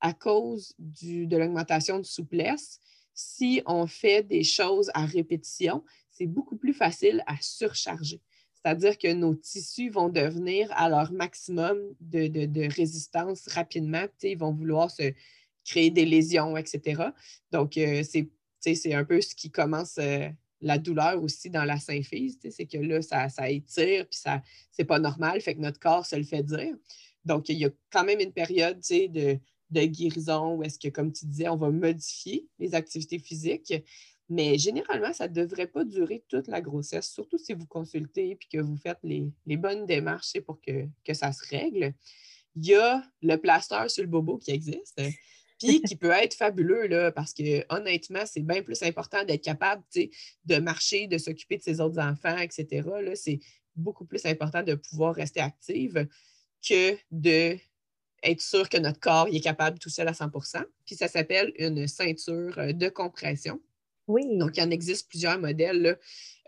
à 0.01 0.13
cause 0.13 0.75
du, 0.79 1.27
de 1.27 1.37
l'augmentation 1.37 1.99
de 1.99 2.05
souplesse, 2.05 2.79
si 3.15 3.63
on 3.67 3.87
fait 3.87 4.23
des 4.23 4.45
choses 4.45 4.91
à 4.95 5.05
répétition, 5.05 5.85
c'est 6.11 6.27
beaucoup 6.27 6.57
plus 6.57 6.73
facile 6.73 7.23
à 7.27 7.35
surcharger. 7.41 8.21
C'est-à-dire 8.55 8.99
que 8.99 9.13
nos 9.13 9.35
tissus 9.35 9.89
vont 9.89 10.09
devenir 10.09 10.71
à 10.73 10.89
leur 10.89 11.13
maximum 11.13 11.79
de, 12.01 12.27
de 12.27 12.75
résistance 12.75 13.49
rapidement. 13.49 14.07
Ils 14.23 14.39
vont 14.39 14.53
vouloir 14.53 14.91
se, 14.91 15.13
créer 15.69 15.91
des 15.91 16.07
lésions, 16.07 16.57
etc. 16.57 17.03
Donc, 17.53 17.77
euh, 17.77 18.03
c'est 18.03 18.95
un 18.95 19.05
peu 19.05 19.21
ce 19.21 19.35
qui 19.35 19.51
commence 19.51 19.99
euh, 19.99 20.29
la 20.61 20.79
douleur 20.79 21.23
aussi 21.23 21.51
dans 21.51 21.65
la 21.65 21.79
symphyse, 21.79 22.39
c'est 22.51 22.67
que 22.67 22.79
là, 22.79 23.03
ça, 23.03 23.29
ça 23.29 23.49
étire, 23.51 24.07
puis 24.09 24.19
ça, 24.19 24.43
c'est 24.73 24.85
pas 24.85 24.99
normal, 24.99 25.41
fait 25.41 25.55
que 25.55 25.61
notre 25.61 25.79
corps 25.79 26.07
se 26.07 26.17
le 26.17 26.25
fait 26.25 26.43
dire. 26.43 26.75
Donc, 27.25 27.49
il 27.49 27.59
y 27.59 27.65
a 27.65 27.71
quand 27.91 28.05
même 28.05 28.21
une 28.21 28.33
période 28.33 28.81
de, 28.81 29.39
de 29.71 29.85
guérison 29.85 30.57
où 30.57 30.63
est-ce 30.63 30.79
que, 30.79 30.89
comme 30.89 31.13
tu 31.13 31.27
disais, 31.27 31.49
on 31.49 31.57
va 31.57 31.71
modifier 31.71 32.47
les 32.59 32.75
activités 32.75 33.19
physiques. 33.19 33.75
Mais 34.31 34.59
généralement, 34.59 35.13
ça 35.13 35.29
ne 35.29 35.35
devrait 35.35 35.69
pas 35.69 35.85
durer 35.85 36.25
toute 36.29 36.49
la 36.49 36.61
grossesse, 36.61 37.11
surtout 37.11 37.39
si 37.39 37.55
vous 37.55 37.67
consultez 37.67 38.31
et 38.31 38.39
que 38.53 38.61
vous 38.61 38.77
faites 38.77 38.99
les, 39.03 39.57
bonnes 39.57 39.87
démarches 39.87 40.39
pour 40.41 40.61
que, 40.61 40.87
que, 41.05 41.15
ça 41.15 41.33
se 41.33 41.47
règle. 41.49 41.95
Il 42.57 42.67
y 42.67 42.75
a 42.75 43.03
le 43.23 43.37
plaster 43.37 43.89
sur 43.89 44.03
le 44.03 44.09
bobo 44.09 44.37
qui 44.39 44.51
existe 44.51 45.01
puis 45.59 45.83
qui 45.83 45.97
peut 45.97 46.11
être 46.11 46.35
fabuleux, 46.35 46.87
là, 46.87 47.11
parce 47.11 47.35
que 47.35 47.65
honnêtement, 47.69 48.25
c'est 48.27 48.43
bien 48.43 48.63
plus 48.63 48.83
important 48.83 49.25
d'être 49.25 49.43
capable 49.43 49.83
de 50.45 50.57
marcher, 50.59 51.07
de 51.07 51.19
s'occuper 51.19 51.57
de 51.57 51.63
ses 51.63 51.81
autres 51.81 51.99
enfants, 52.01 52.39
etc. 52.39 52.89
C'est 53.15 53.41
beaucoup 53.75 54.05
plus 54.05 54.25
important 54.27 54.63
de 54.63 54.75
pouvoir 54.75 55.15
rester 55.15 55.41
active 55.41 56.07
que 56.67 56.97
de 57.11 57.57
être 58.23 58.41
sûr 58.41 58.69
que 58.69 58.79
notre 58.79 58.99
corps 58.99 59.29
est 59.31 59.41
capable 59.41 59.79
tout 59.79 59.91
seul 59.91 60.09
à 60.09 60.13
100% 60.13 60.65
Puis 60.85 60.97
ça 60.97 61.07
s'appelle 61.07 61.53
une 61.57 61.87
ceinture 61.87 62.59
euh, 62.59 62.73
de 62.73 62.89
compression. 62.89 63.61
Oui. 64.09 64.25
Donc, 64.39 64.57
il 64.57 64.63
en 64.63 64.71
existe 64.71 65.09
plusieurs 65.09 65.39
modèles. 65.39 65.99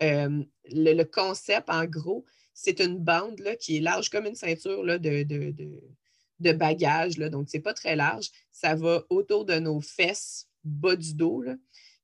Euh, 0.03 0.43
le, 0.65 1.05
concept, 1.05 1.71
en 1.71 1.85
gros, 1.85 2.25
c'est 2.55 2.81
une 2.81 2.99
bande 2.99 3.39
là, 3.39 3.55
qui 3.55 3.77
est 3.77 3.81
large 3.81 4.11
comme 4.11 4.27
une 4.27 4.35
ceinture 4.35 4.83
là, 4.83 4.99
de, 4.99 5.23
de 5.23 5.55
bagages. 6.53 7.19
Là, 7.19 7.29
donc, 7.29 7.49
ce 7.49 7.57
n'est 7.57 7.63
pas 7.63 7.75
très 7.75 7.97
large. 7.97 8.31
Ça 8.51 8.75
va 8.75 9.05
autour 9.11 9.45
de 9.45 9.59
nos 9.59 9.81
fesses, 9.81 10.49
bas 10.65 10.97
du 10.97 11.15
dos, 11.15 11.45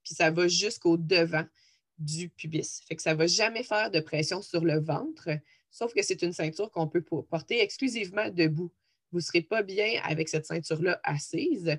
puis 0.02 0.14
ça 0.14 0.31
va 0.31 0.49
jusqu'au 0.49 0.97
devant 0.97 1.45
du 1.99 2.28
pubis. 2.28 2.83
Fait 2.87 2.97
que 2.97 3.02
ça 3.02 3.14
ne 3.14 3.19
va 3.19 3.26
jamais 3.26 3.62
faire 3.62 3.90
de 3.90 4.00
pression 4.00 4.43
sur 4.43 4.64
le 4.64 4.81
ventre, 4.81 5.31
sauf 5.71 5.93
que 5.95 6.02
c'est 6.02 6.23
une 6.23 6.33
ceinture 6.33 6.71
qu'on 6.71 6.88
peut 6.88 7.02
porter 7.02 7.61
exclusivement 7.61 8.28
debout. 8.31 8.73
Vous 9.12 9.19
ne 9.19 9.23
serez 9.23 9.43
pas 9.43 9.62
bien 9.62 10.00
avec 10.05 10.28
cette 10.28 10.47
ceinture-là 10.47 11.00
assise, 11.05 11.78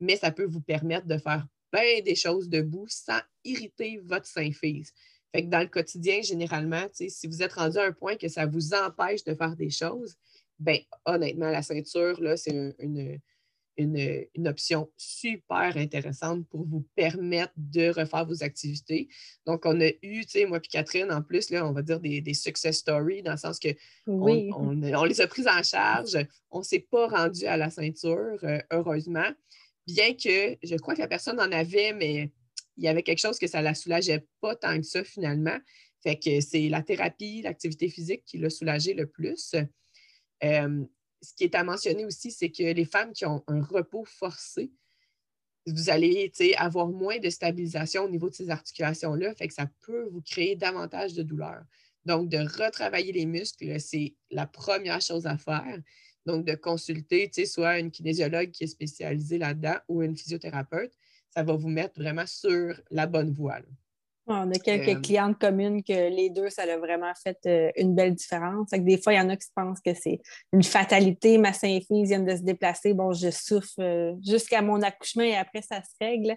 mais 0.00 0.16
ça 0.16 0.30
peut 0.30 0.44
vous 0.44 0.60
permettre 0.60 1.06
de 1.06 1.18
faire 1.18 1.46
bien 1.72 2.00
des 2.04 2.14
choses 2.14 2.48
debout 2.48 2.86
sans 2.88 3.20
irriter 3.44 4.00
votre 4.04 4.26
symphyse. 4.26 4.92
Fait 5.32 5.44
que 5.44 5.48
dans 5.48 5.60
le 5.60 5.66
quotidien, 5.66 6.22
généralement, 6.22 6.86
si 6.92 7.26
vous 7.26 7.42
êtes 7.42 7.54
rendu 7.54 7.78
à 7.78 7.86
un 7.86 7.92
point 7.92 8.16
que 8.16 8.28
ça 8.28 8.46
vous 8.46 8.74
empêche 8.74 9.24
de 9.24 9.34
faire 9.34 9.56
des 9.56 9.70
choses, 9.70 10.14
ben 10.58 10.78
honnêtement, 11.04 11.50
la 11.50 11.62
ceinture, 11.62 12.20
là, 12.20 12.36
c'est 12.36 12.74
une, 12.78 13.18
une, 13.76 14.48
option 14.48 14.90
super 14.96 15.76
intéressante 15.76 16.46
pour 16.48 16.64
vous 16.64 16.86
permettre 16.94 17.52
de 17.56 17.88
refaire 17.88 18.26
vos 18.26 18.42
activités. 18.42 19.08
Donc, 19.46 19.66
on 19.66 19.80
a 19.80 19.88
eu, 20.02 20.24
tu 20.24 20.28
sais, 20.28 20.46
moi 20.46 20.58
et 20.58 20.68
Catherine, 20.68 21.10
en 21.10 21.22
plus, 21.22 21.50
là, 21.50 21.66
on 21.66 21.72
va 21.72 21.82
dire 21.82 22.00
des, 22.00 22.34
success 22.34 22.78
stories, 22.78 23.22
dans 23.22 23.32
le 23.32 23.36
sens 23.38 23.58
que 23.58 23.68
on, 24.06 25.04
les 25.04 25.20
a 25.20 25.26
prises 25.26 25.48
en 25.48 25.62
charge. 25.62 26.18
On 26.50 26.60
ne 26.60 26.64
s'est 26.64 26.86
pas 26.90 27.08
rendu 27.08 27.46
à 27.46 27.56
la 27.56 27.70
ceinture, 27.70 28.38
euh, 28.44 28.60
heureusement, 28.70 29.28
bien 29.86 30.14
que 30.14 30.56
je 30.62 30.76
crois 30.76 30.94
que 30.94 31.00
la 31.00 31.08
personne 31.08 31.40
en 31.40 31.50
avait, 31.50 31.92
mais 31.92 32.30
il 32.76 32.84
y 32.84 32.88
avait 32.88 33.02
quelque 33.02 33.20
chose 33.20 33.38
que 33.38 33.46
ça 33.46 33.58
ne 33.58 33.64
la 33.64 33.74
soulageait 33.74 34.26
pas 34.40 34.54
tant 34.56 34.76
que 34.76 34.86
ça, 34.86 35.04
finalement. 35.04 35.56
Fait 36.02 36.18
que 36.18 36.40
c'est 36.40 36.68
la 36.68 36.82
thérapie, 36.82 37.42
l'activité 37.42 37.88
physique 37.88 38.24
qui 38.26 38.38
l'a 38.38 38.50
soulagé 38.50 38.94
le 38.94 39.06
plus. 39.06 39.54
Euh, 40.42 40.84
ce 41.22 41.34
qui 41.34 41.44
est 41.44 41.54
à 41.54 41.64
mentionner 41.64 42.04
aussi, 42.04 42.30
c'est 42.30 42.50
que 42.50 42.62
les 42.62 42.84
femmes 42.84 43.12
qui 43.12 43.24
ont 43.24 43.42
un 43.46 43.62
repos 43.62 44.04
forcé, 44.04 44.72
vous 45.66 45.88
allez 45.88 46.30
avoir 46.58 46.88
moins 46.88 47.18
de 47.18 47.30
stabilisation 47.30 48.04
au 48.04 48.08
niveau 48.08 48.28
de 48.28 48.34
ces 48.34 48.50
articulations-là, 48.50 49.34
fait 49.34 49.48
que 49.48 49.54
ça 49.54 49.70
peut 49.80 50.08
vous 50.10 50.20
créer 50.20 50.56
davantage 50.56 51.14
de 51.14 51.22
douleur. 51.22 51.62
Donc, 52.04 52.28
de 52.28 52.38
retravailler 52.38 53.12
les 53.12 53.24
muscles, 53.24 53.80
c'est 53.80 54.14
la 54.30 54.46
première 54.46 55.00
chose 55.00 55.26
à 55.26 55.38
faire. 55.38 55.78
Donc, 56.26 56.44
de 56.44 56.54
consulter 56.54 57.30
soit 57.46 57.78
une 57.78 57.90
kinésiologue 57.90 58.50
qui 58.50 58.64
est 58.64 58.68
spécialisée 58.68 59.38
là-dedans 59.38 59.76
ou 59.88 60.02
une 60.02 60.16
physiothérapeute, 60.16 60.92
ça 61.30 61.42
va 61.42 61.54
vous 61.54 61.68
mettre 61.68 62.00
vraiment 62.00 62.26
sur 62.26 62.80
la 62.90 63.06
bonne 63.06 63.32
voie. 63.32 63.60
On 64.26 64.50
a 64.50 64.58
quelques 64.58 64.96
euh, 64.96 65.00
clientes 65.00 65.38
communes 65.38 65.82
que 65.82 65.92
les 65.92 66.30
deux, 66.30 66.48
ça 66.48 66.62
a 66.62 66.78
vraiment 66.78 67.12
fait 67.22 67.38
euh, 67.46 67.70
une 67.76 67.94
belle 67.94 68.14
différence. 68.14 68.70
des 68.70 68.96
fois, 68.96 69.12
il 69.12 69.16
y 69.16 69.20
en 69.20 69.28
a 69.28 69.36
qui 69.36 69.48
pensent 69.54 69.80
que 69.84 69.92
c'est 69.92 70.20
une 70.52 70.62
fatalité. 70.62 71.36
Ma 71.36 71.52
symphyse 71.52 72.08
vient 72.08 72.20
de 72.20 72.34
se 72.34 72.42
déplacer. 72.42 72.94
Bon, 72.94 73.12
je 73.12 73.30
souffre 73.30 73.80
euh, 73.80 74.14
jusqu'à 74.24 74.62
mon 74.62 74.80
accouchement 74.80 75.24
et 75.24 75.36
après, 75.36 75.60
ça 75.60 75.82
se 75.82 75.90
règle. 76.00 76.36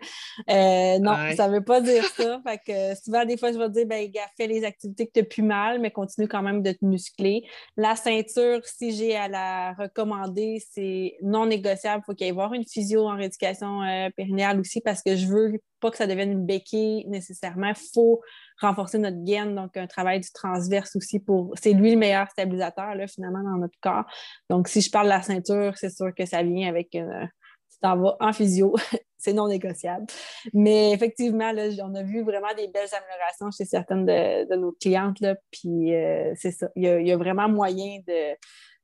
non, 1.02 1.16
ça 1.36 1.48
ne 1.48 1.54
veut 1.54 1.64
pas 1.64 1.80
dire 1.80 2.04
ça. 2.04 2.42
fait 2.48 2.60
que 2.66 3.02
souvent, 3.02 3.24
des 3.24 3.38
fois, 3.38 3.54
je 3.54 3.58
vais 3.58 3.70
dire, 3.70 3.86
ben, 3.86 4.06
gars, 4.12 4.28
fais 4.36 4.48
les 4.48 4.66
activités 4.66 5.08
que 5.08 5.14
tu 5.14 5.20
as 5.22 5.24
plus 5.24 5.44
mal, 5.44 5.80
mais 5.80 5.92
continue 5.92 6.28
quand 6.28 6.42
même 6.42 6.62
de 6.62 6.74
te 6.74 6.84
muscler. 6.84 7.44
La 7.78 7.96
ceinture, 7.96 8.60
si 8.66 8.92
j'ai 8.92 9.16
à 9.16 9.30
la 9.30 9.74
recommander, 9.74 10.62
c'est 10.74 11.16
non 11.22 11.46
négociable. 11.46 12.04
Il 12.04 12.06
faut 12.06 12.16
qu'il 12.16 12.28
y 12.28 12.30
ait 12.30 12.58
une 12.58 12.68
physio 12.68 13.08
en 13.08 13.16
rééducation 13.16 13.80
périnéale 14.18 14.60
aussi 14.60 14.82
parce 14.82 15.02
que 15.02 15.16
je 15.16 15.28
veux 15.28 15.60
pas 15.80 15.92
que 15.92 15.98
ça 15.98 16.08
devienne 16.08 16.32
une 16.32 16.46
béquille 16.46 17.06
nécessairement. 17.08 17.70
Il 17.70 17.92
faut 17.94 18.22
renforcer 18.60 18.98
notre 18.98 19.24
gaine, 19.24 19.56
donc 19.56 19.78
un 19.78 19.88
travail 19.88 20.20
du 20.20 20.32
transverse 20.32 20.96
aussi 20.96 21.20
pour. 21.20 21.54
C'est 21.62 21.74
lui 21.74 21.92
le 21.92 21.98
meilleur 21.98 22.30
stabilisateur, 22.30 22.96
là, 22.96 23.08
finalement, 23.08 23.44
dans 23.44 23.58
notre 23.58 23.78
corps. 23.82 24.06
Donc, 24.50 24.68
si 24.68 24.82
je 24.82 24.90
parle 24.90 25.06
de 25.06 25.12
la 25.12 25.22
ceinture, 25.22 25.78
c'est 25.78 25.90
sûr 25.90 26.14
que 26.16 26.26
ça 26.26 26.44
vient 26.44 26.68
avec 26.70 26.94
une. 26.94 27.30
Tu 27.72 27.80
t'en 27.82 27.98
vas 27.98 28.18
en 28.20 28.34
physio, 28.34 28.76
c'est 29.18 29.34
non 29.34 29.48
négociable. 29.48 30.06
Mais 30.54 30.92
effectivement, 30.92 31.52
là, 31.52 31.70
on 31.84 31.94
a 31.96 32.04
vu 32.04 32.24
vraiment 32.24 32.54
des 32.56 32.68
belles 32.68 32.90
améliorations 32.94 33.52
chez 33.52 33.66
certaines 33.66 34.06
de, 34.06 34.56
nos 34.56 34.72
clientes. 34.72 35.20
Là, 35.20 35.36
puis 35.52 35.94
euh, 35.94 36.34
c'est 36.36 36.52
ça. 36.52 36.70
Il 36.76 36.84
y, 36.84 37.12
a, 37.12 37.18
vraiment 37.18 37.50
moyen 37.50 38.00
de, 38.08 38.36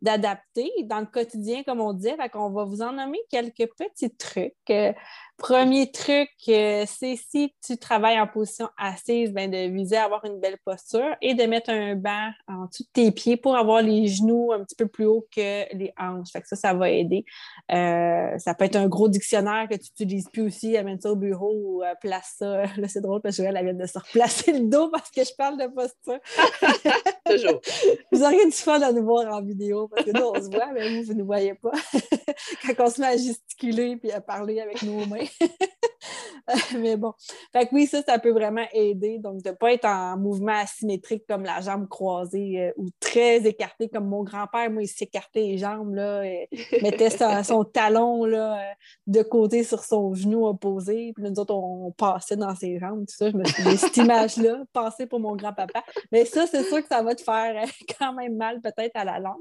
d'adapter 0.04 0.70
dans 0.84 1.00
le 1.00 1.06
quotidien, 1.06 1.64
comme 1.64 1.80
on 1.80 1.94
dit. 1.94 2.10
On 2.36 2.50
va 2.50 2.66
vous 2.66 2.82
en 2.82 2.92
nommer 2.92 3.20
quelques 3.30 3.70
petits 3.78 4.14
trucs. 4.16 4.54
Euh, 4.70 4.92
premier 5.38 5.92
truc, 5.92 6.30
euh, 6.50 6.84
c'est 6.86 7.16
si 7.16 7.56
tu 7.66 7.78
travailles 7.78 8.20
en 8.20 8.28
position 8.28 8.70
assise, 8.78 9.32
ben, 9.32 9.50
de 9.50 9.74
viser 9.74 9.96
à 9.96 10.04
avoir 10.04 10.26
une 10.26 10.40
belle 10.42 10.58
posture 10.66 11.16
et 11.22 11.34
de 11.34 11.44
mettre 11.44 11.70
un 11.70 11.96
banc 11.96 12.32
en 12.48 12.66
dessous 12.66 12.84
de 12.84 12.90
tes 12.92 13.12
pieds 13.12 13.38
pour 13.38 13.56
avoir 13.56 13.82
les 13.82 14.08
genoux 14.08 14.52
un 14.52 14.64
petit 14.64 14.76
peu 14.76 14.88
plus 14.88 15.06
haut 15.06 15.26
que 15.34 15.74
les 15.74 15.94
hanches. 15.98 16.28
ça, 16.44 16.56
ça 16.58 16.74
va 16.74 16.90
aider. 16.90 17.24
Euh, 17.72 18.38
ça 18.38 18.54
peut 18.56 18.66
être 18.66 18.76
un 18.76 18.88
gros 18.88 19.08
dictionnaire 19.08 19.68
que 19.70 19.76
tu 19.76 19.90
n'utilises 19.92 20.28
plus 20.30 20.42
aussi, 20.42 20.76
amène 20.76 21.00
ça 21.00 21.12
au 21.12 21.16
bureau 21.16 21.54
ou 21.56 21.84
place 22.02 22.36
ça. 22.40 22.64
Là, 22.78 22.88
c'est 22.90 23.02
drôle 23.02 23.22
parce 23.22 23.38
que 23.38 23.44
elle 23.44 23.64
vient 23.64 23.74
de 23.74 23.86
se 23.86 23.98
replacer 23.98 24.52
le 24.52 24.68
dos 24.68 24.90
parce 24.90 25.10
que 25.10 25.24
je 25.24 25.34
parle 25.38 25.58
de 25.58 25.68
posture. 25.68 26.20
Toujours. 27.26 27.62
Vous 28.12 28.24
auriez 28.24 28.46
du 28.46 28.52
fun 28.52 28.82
à 28.82 28.92
nous 28.92 29.04
voir 29.04 29.34
en 29.34 29.42
vidéo 29.42 29.90
parce 29.94 30.06
que 30.06 30.12
nous, 30.12 30.26
on 30.26 30.36
se 30.36 30.50
voit, 30.50 30.72
mais 30.74 30.90
vous, 30.90 31.08
vous 31.08 31.14
ne 31.14 31.24
voyez 31.24 31.54
pas. 31.54 31.72
Quand 32.78 32.86
on 32.86 32.90
se 32.90 33.02
met 33.02 33.08
à 33.08 33.18
gesticuler 33.18 34.00
et 34.04 34.14
à 34.14 34.22
parler 34.22 34.60
avec 34.60 34.82
nos 34.84 35.06
mains. 35.06 35.26
mais 36.78 36.98
bon. 36.98 37.14
Fait 37.54 37.68
que 37.68 37.74
oui, 37.74 37.86
ça, 37.86 38.02
ça 38.02 38.20
peut 38.20 38.32
vraiment 38.32 38.66
aider. 38.74 39.18
Donc, 39.20 39.42
de 39.42 39.50
ne 39.50 39.56
pas 39.56 39.74
être 39.74 39.86
en 39.86 40.18
mouvement 40.18 40.54
asymétrique 40.54 41.24
comme 41.28 41.44
la 41.44 41.62
jambe 41.62 41.88
croisée 41.88 42.62
euh, 42.62 42.72
ou 42.78 42.88
très 43.00 43.38
écartée 43.46 43.88
comme 43.88 44.08
mon 44.08 44.24
grand-père. 44.24 44.70
Moi, 44.70 44.84
il 44.84 44.88
s'écartait 44.88 45.42
les 45.42 45.58
jambes, 45.58 45.96
là, 45.96 46.26
et 46.26 46.50
mettait 46.82 47.10
son, 47.10 47.64
talon 47.64 48.26
là, 48.26 48.58
euh, 48.58 48.74
de 49.08 49.22
côté 49.24 49.64
sur 49.64 49.84
son 49.84 50.14
genou 50.14 50.46
opposé. 50.46 51.14
Puis 51.16 51.24
nous 51.24 51.40
autres, 51.40 51.54
on, 51.54 51.92
passait 51.92 52.36
dans 52.36 52.56
ses 52.56 52.80
jambes. 52.80 53.06
Tout 53.08 53.16
ça, 53.16 53.30
je 53.30 53.38
me 53.38 53.46
suis 53.46 53.64
dit, 53.64 53.78
cette 53.78 53.98
image-là, 53.98 54.64
passer 54.74 55.06
pour 55.06 55.20
mon 55.20 55.36
grand-papa. 55.36 55.84
Mais 56.12 56.26
ça, 56.26 56.46
c'est 56.48 56.64
sûr 56.64 56.82
que 56.82 56.88
ça 56.88 57.02
va 57.02 57.16
te 57.16 57.22
faire 57.22 57.64
euh, 57.64 57.68
quand 57.98 58.14
même 58.14 58.36
mal, 58.36 58.60
peut-être 58.60 58.96
à 58.96 59.06
la 59.06 59.20
langue. 59.20 59.34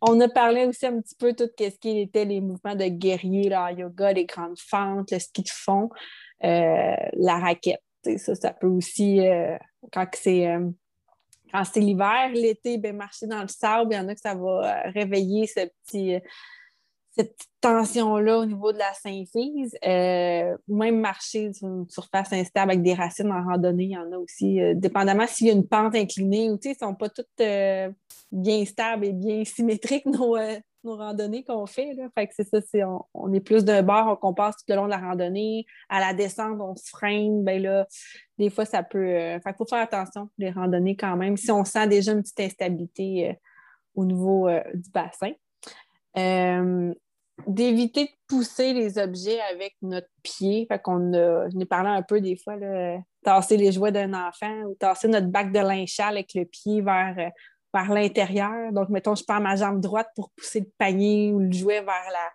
On 0.00 0.20
a 0.20 0.28
parlé 0.28 0.66
aussi 0.66 0.86
un 0.86 1.00
petit 1.00 1.16
peu 1.16 1.32
tout 1.32 1.48
ce 1.58 1.78
qui 1.78 2.00
était 2.00 2.24
les 2.24 2.40
mouvements 2.40 2.76
de 2.76 2.84
guerrier 2.84 3.48
là, 3.48 3.64
en 3.64 3.76
yoga, 3.76 4.12
les 4.12 4.26
grandes 4.26 4.58
fentes, 4.58 5.10
le 5.10 5.18
ski 5.18 5.42
de 5.42 5.48
fond, 5.50 5.90
la 6.40 7.38
raquette. 7.38 7.82
Ça, 8.16 8.34
ça 8.34 8.52
peut 8.52 8.68
aussi, 8.68 9.26
euh, 9.26 9.56
quand 9.92 10.06
c'est 10.14 10.48
quand 11.50 11.64
c'est 11.64 11.80
l'hiver, 11.80 12.30
l'été, 12.34 12.76
ben, 12.76 12.94
marcher 12.94 13.26
dans 13.26 13.40
le 13.40 13.48
sable, 13.48 13.92
il 13.92 13.96
y 13.96 13.98
en 13.98 14.06
a 14.08 14.14
que 14.14 14.20
ça 14.20 14.34
va 14.34 14.82
réveiller 14.90 15.46
ce 15.46 15.66
petit, 15.66 16.20
cette 17.18 17.36
tension-là 17.60 18.38
au 18.38 18.44
niveau 18.46 18.72
de 18.72 18.78
la 18.78 18.94
symphyse, 18.94 19.76
euh, 19.84 20.56
même 20.68 21.00
marcher 21.00 21.52
sur 21.52 21.66
une 21.66 21.88
surface 21.88 22.32
instable 22.32 22.70
avec 22.70 22.82
des 22.82 22.94
racines 22.94 23.32
en 23.32 23.42
randonnée, 23.42 23.84
il 23.84 23.90
y 23.90 23.96
en 23.96 24.12
a 24.12 24.18
aussi, 24.18 24.60
euh, 24.60 24.74
dépendamment 24.76 25.26
s'il 25.26 25.48
y 25.48 25.50
a 25.50 25.52
une 25.52 25.66
pente 25.66 25.96
inclinée 25.96 26.48
ou, 26.48 26.56
tu 26.56 26.68
sais, 26.68 26.76
ne 26.80 26.86
sont 26.86 26.94
pas 26.94 27.08
toutes 27.08 27.26
euh, 27.40 27.90
bien 28.30 28.64
stables 28.64 29.04
et 29.04 29.12
bien 29.12 29.44
symétriques, 29.44 30.06
nos, 30.06 30.36
randonnées 30.84 31.44
qu'on 31.44 31.66
fait. 31.66 31.94
Là. 31.94 32.08
Fait 32.14 32.26
que 32.26 32.34
c'est 32.36 32.48
ça, 32.48 32.58
on, 33.14 33.32
est 33.32 33.40
plus 33.40 33.64
d'un 33.64 33.82
bord, 33.82 34.18
on 34.22 34.34
passe 34.34 34.56
tout 34.56 34.64
le 34.68 34.76
long 34.76 34.84
de 34.86 34.90
la 34.90 34.98
randonnée. 34.98 35.66
À 35.88 36.00
la 36.00 36.14
descente, 36.14 36.60
on 36.60 36.76
se 36.76 36.88
freine, 36.88 37.44
ben 37.44 37.62
là, 37.62 37.86
des 38.38 38.50
fois, 38.50 38.64
ça 38.64 38.82
peut... 38.82 39.38
qu'il 39.42 39.54
faut 39.56 39.66
faire 39.66 39.82
attention, 39.82 40.30
les 40.38 40.50
randonnées 40.50 40.96
quand 40.96 41.16
même, 41.16 41.36
si 41.36 41.50
on 41.50 41.64
sent 41.64 41.88
déjà 41.88 42.12
une 42.12 42.22
petite 42.22 42.40
instabilité 42.40 43.38
au 43.94 44.04
niveau 44.04 44.48
du 44.74 44.90
bassin 44.90 45.32
d'éviter 47.46 48.04
de 48.04 48.10
pousser 48.26 48.72
les 48.72 48.98
objets 48.98 49.40
avec 49.40 49.76
notre 49.82 50.08
pied. 50.22 50.66
Fait 50.68 50.80
qu'on 50.80 51.12
a, 51.12 51.48
je 51.48 51.64
parlé 51.64 51.90
un 51.90 52.02
peu 52.02 52.20
des 52.20 52.36
fois, 52.36 52.56
là, 52.56 52.98
tasser 53.22 53.56
les 53.56 53.72
jouets 53.72 53.92
d'un 53.92 54.14
enfant 54.14 54.62
ou 54.64 54.74
tasser 54.74 55.08
notre 55.08 55.28
bac 55.28 55.52
de 55.52 55.60
linge 55.60 56.00
avec 56.00 56.34
le 56.34 56.44
pied 56.44 56.80
vers, 56.80 57.14
euh, 57.18 57.30
vers 57.74 57.92
l'intérieur. 57.92 58.72
Donc, 58.72 58.88
mettons, 58.88 59.14
je 59.14 59.24
prends 59.24 59.40
ma 59.40 59.56
jambe 59.56 59.80
droite 59.80 60.08
pour 60.14 60.30
pousser 60.30 60.60
le 60.60 60.70
panier 60.78 61.32
ou 61.32 61.40
le 61.40 61.52
jouet 61.52 61.80
vers 61.80 62.08
la, 62.12 62.32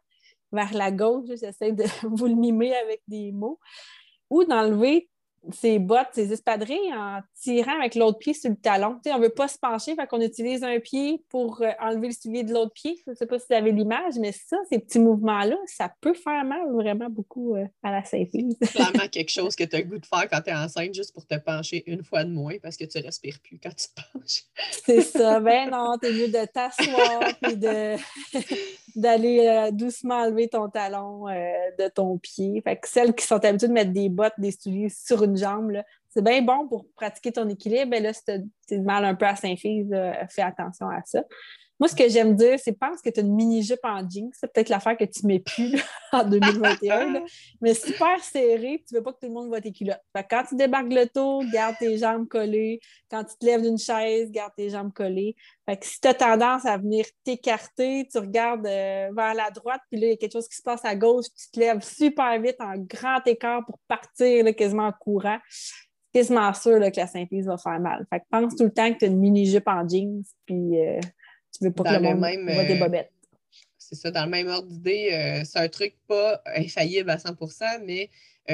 vers 0.52 0.74
la 0.74 0.92
gauche. 0.92 1.30
J'essaie 1.40 1.72
de 1.72 1.84
vous 2.04 2.28
le 2.28 2.36
mimer 2.36 2.76
avec 2.76 3.02
des 3.08 3.32
mots. 3.32 3.60
Ou 4.30 4.44
d'enlever 4.44 5.10
ses 5.52 5.80
bottes, 5.80 6.08
ses 6.14 6.32
espadrilles 6.32 6.94
en 6.94 7.20
tirant 7.40 7.78
avec 7.80 7.96
l'autre 7.96 8.18
pied 8.18 8.34
sur 8.34 8.50
le 8.50 8.56
talon. 8.56 9.00
on 9.06 9.18
ne 9.18 9.24
veut 9.24 9.30
pas 9.30 9.48
se 9.48 9.58
pencher, 9.58 9.96
fait 9.96 10.08
qu'on 10.08 10.22
utilise 10.22 10.64
un 10.64 10.80
pied 10.80 11.24
pour 11.30 11.62
euh, 11.62 11.72
enlever 11.80 12.08
le 12.08 12.14
soulier 12.14 12.44
de 12.44 12.54
l'autre 12.54 12.74
pied. 12.74 13.02
Je 13.06 13.12
ne 13.12 13.16
sais 13.16 13.26
pas 13.26 13.40
si 13.40 13.46
vous 13.50 13.56
avez 13.56 13.72
l'image, 13.72 14.16
mais 14.20 14.32
ça, 14.32 14.58
ces 14.70 14.80
petits 14.80 15.00
mouvements-là, 15.00 15.58
ça 15.66 15.92
peut 16.02 16.14
faire 16.14 16.46
mal 16.46 16.72
vraiment 16.72 17.10
beaucoup 17.10 17.56
euh, 17.56 17.66
à 17.82 17.92
la 17.92 18.04
symphyse. 18.04 18.56
C'est 18.62 18.72
clairement 18.72 19.08
quelque 19.12 19.32
chose 19.32 19.56
que 19.56 19.64
tu 19.64 19.76
as 19.76 19.80
le 19.80 19.86
goût 19.86 19.98
de 19.98 20.06
faire 20.06 20.30
quand 20.30 20.42
tu 20.42 20.50
es 20.50 20.54
enceinte, 20.54 20.94
juste 20.94 21.14
pour 21.14 21.26
te 21.26 21.36
pencher 21.36 21.84
une 21.88 22.04
fois 22.04 22.24
de 22.24 22.32
moins 22.32 22.56
parce 22.62 22.78
que 22.78 22.86
tu 22.86 22.98
ne 23.00 23.04
respires 23.04 23.40
plus 23.44 23.60
quand 23.62 23.76
tu 23.76 23.88
te 23.88 24.02
penches. 24.14 24.44
C'est 24.86 25.02
ça. 25.02 25.40
Ben 25.40 25.70
non, 25.70 25.98
es 26.02 26.12
mieux 26.12 26.28
de 26.28 26.46
t'asseoir 26.46 27.24
et 27.50 27.56
de 27.56 27.96
d'aller 28.96 29.48
euh, 29.48 29.72
doucement 29.72 30.22
enlever 30.22 30.48
ton 30.48 30.70
talon 30.70 31.26
de 31.26 31.88
ton 31.90 32.18
pied. 32.18 32.62
Fait 32.64 32.78
que 32.78 32.88
celles 32.88 33.14
qui 33.14 33.26
sont 33.26 33.44
habituées 33.44 33.68
de 33.68 33.74
mettre 33.74 33.92
des 33.92 34.08
bottes, 34.08 34.34
des 34.38 34.52
souliers 34.52 34.90
sur 34.90 35.24
une 35.24 35.33
jambe, 35.36 35.74
c'est 36.10 36.24
bien 36.24 36.42
bon 36.42 36.68
pour 36.68 36.86
pratiquer 36.96 37.32
ton 37.32 37.48
équilibre. 37.50 37.90
Mais 37.92 38.00
là, 38.00 38.14
si 38.14 38.22
tu 38.68 38.80
mal 38.80 39.06
un 39.06 39.16
peu 39.16 39.26
à 39.26 39.36
Saint-Fils, 39.36 39.88
fais 40.30 40.42
attention 40.42 40.90
à 40.90 41.02
ça. 41.06 41.24
Moi, 41.80 41.90
ce 41.90 41.96
que 41.96 42.08
j'aime 42.08 42.36
dire, 42.36 42.58
c'est 42.60 42.78
pense 42.78 43.02
que 43.02 43.10
tu 43.10 43.20
as 43.20 43.24
une 43.24 43.34
mini-jupe 43.34 43.84
en 43.84 44.08
jeans. 44.08 44.30
C'est 44.34 44.52
peut-être 44.52 44.70
l'affaire 44.70 44.96
que 44.96 45.06
tu 45.06 45.24
ne 45.24 45.28
mets 45.28 45.40
plus 45.40 45.82
en 46.12 46.24
2021. 46.24 47.24
mais 47.62 47.74
super 47.74 48.24
serré, 48.24 48.84
tu 48.88 48.94
ne 48.94 49.00
veux 49.00 49.04
pas 49.04 49.14
que 49.14 49.20
tout 49.20 49.28
le 49.28 49.34
monde 49.34 49.48
voit 49.48 49.62
tes 49.62 49.72
culottes. 49.72 50.02
quand 50.30 50.44
tu 50.48 50.56
débarques 50.56 50.94
le 50.94 51.08
tour, 51.08 51.44
garde 51.52 51.76
tes 51.80 51.98
jambes 51.98 52.28
collées. 52.28 52.80
Quand 53.10 53.24
tu 53.24 53.36
te 53.38 53.46
lèves 53.46 53.62
d'une 53.64 53.78
chaise, 53.78 54.32
garde 54.32 54.54
tes 54.56 54.70
jambes 54.70 54.94
collées. 54.94 55.36
Fait 55.68 55.78
que 55.78 55.86
si 55.86 56.00
tu 56.00 56.08
as 56.08 56.14
tendance 56.14 56.66
à 56.66 56.78
venir 56.78 57.06
t'écarter, 57.24 58.08
tu 58.12 58.18
regardes 58.18 58.68
euh, 58.68 59.10
vers 59.16 59.34
la 59.34 59.50
droite, 59.50 59.82
puis 59.90 60.00
là, 60.00 60.08
il 60.08 60.10
y 60.12 60.14
a 60.14 60.18
quelque 60.18 60.34
chose 60.34 60.48
qui 60.48 60.58
se 60.58 60.64
passe 60.64 60.86
à 60.86 60.96
gauche, 60.96 61.26
tu 61.36 61.52
te 61.52 61.60
lèves 61.60 61.84
super 61.84 62.40
vite 62.40 62.58
en 62.60 62.76
grand 62.78 63.26
écart 63.26 63.66
pour 63.66 63.80
partir 63.88 64.56
quasiment 64.56 64.88
en 64.88 64.94
courant 64.94 65.40
quasiment 66.14 66.54
sûr 66.54 66.80
que 66.80 67.00
la 67.00 67.08
synthése 67.08 67.48
va 67.48 67.58
faire 67.58 67.80
mal. 67.80 68.06
Fait 68.10 68.20
que 68.20 68.26
pense 68.30 68.56
tout 68.56 68.64
le 68.64 68.72
temps 68.72 68.94
que 68.94 69.00
tu 69.00 69.06
as 69.06 69.08
une 69.08 69.20
mini-jupe 69.20 69.68
en 69.68 69.88
jeans, 69.88 70.22
puis 70.46 70.80
euh, 70.80 71.00
tu 71.54 71.64
veux 71.64 71.72
pas 71.72 71.84
que 71.84 71.94
le, 71.94 72.02
monde 72.02 72.20
même, 72.20 72.52
voit 72.52 72.64
des 72.64 72.76
bobettes. 72.76 73.12
C'est 73.78 73.96
ça, 73.96 74.12
dans 74.12 74.26
le 74.26 74.32
même 74.32 74.48
ordre 74.48 74.68
d'idée, 74.68 75.44
c'est 75.46 75.60
un 75.60 75.70
truc 75.70 75.96
pas 76.08 76.42
infaillible 76.56 77.10
à 77.10 77.18
100% 77.18 77.84
mais 77.86 78.10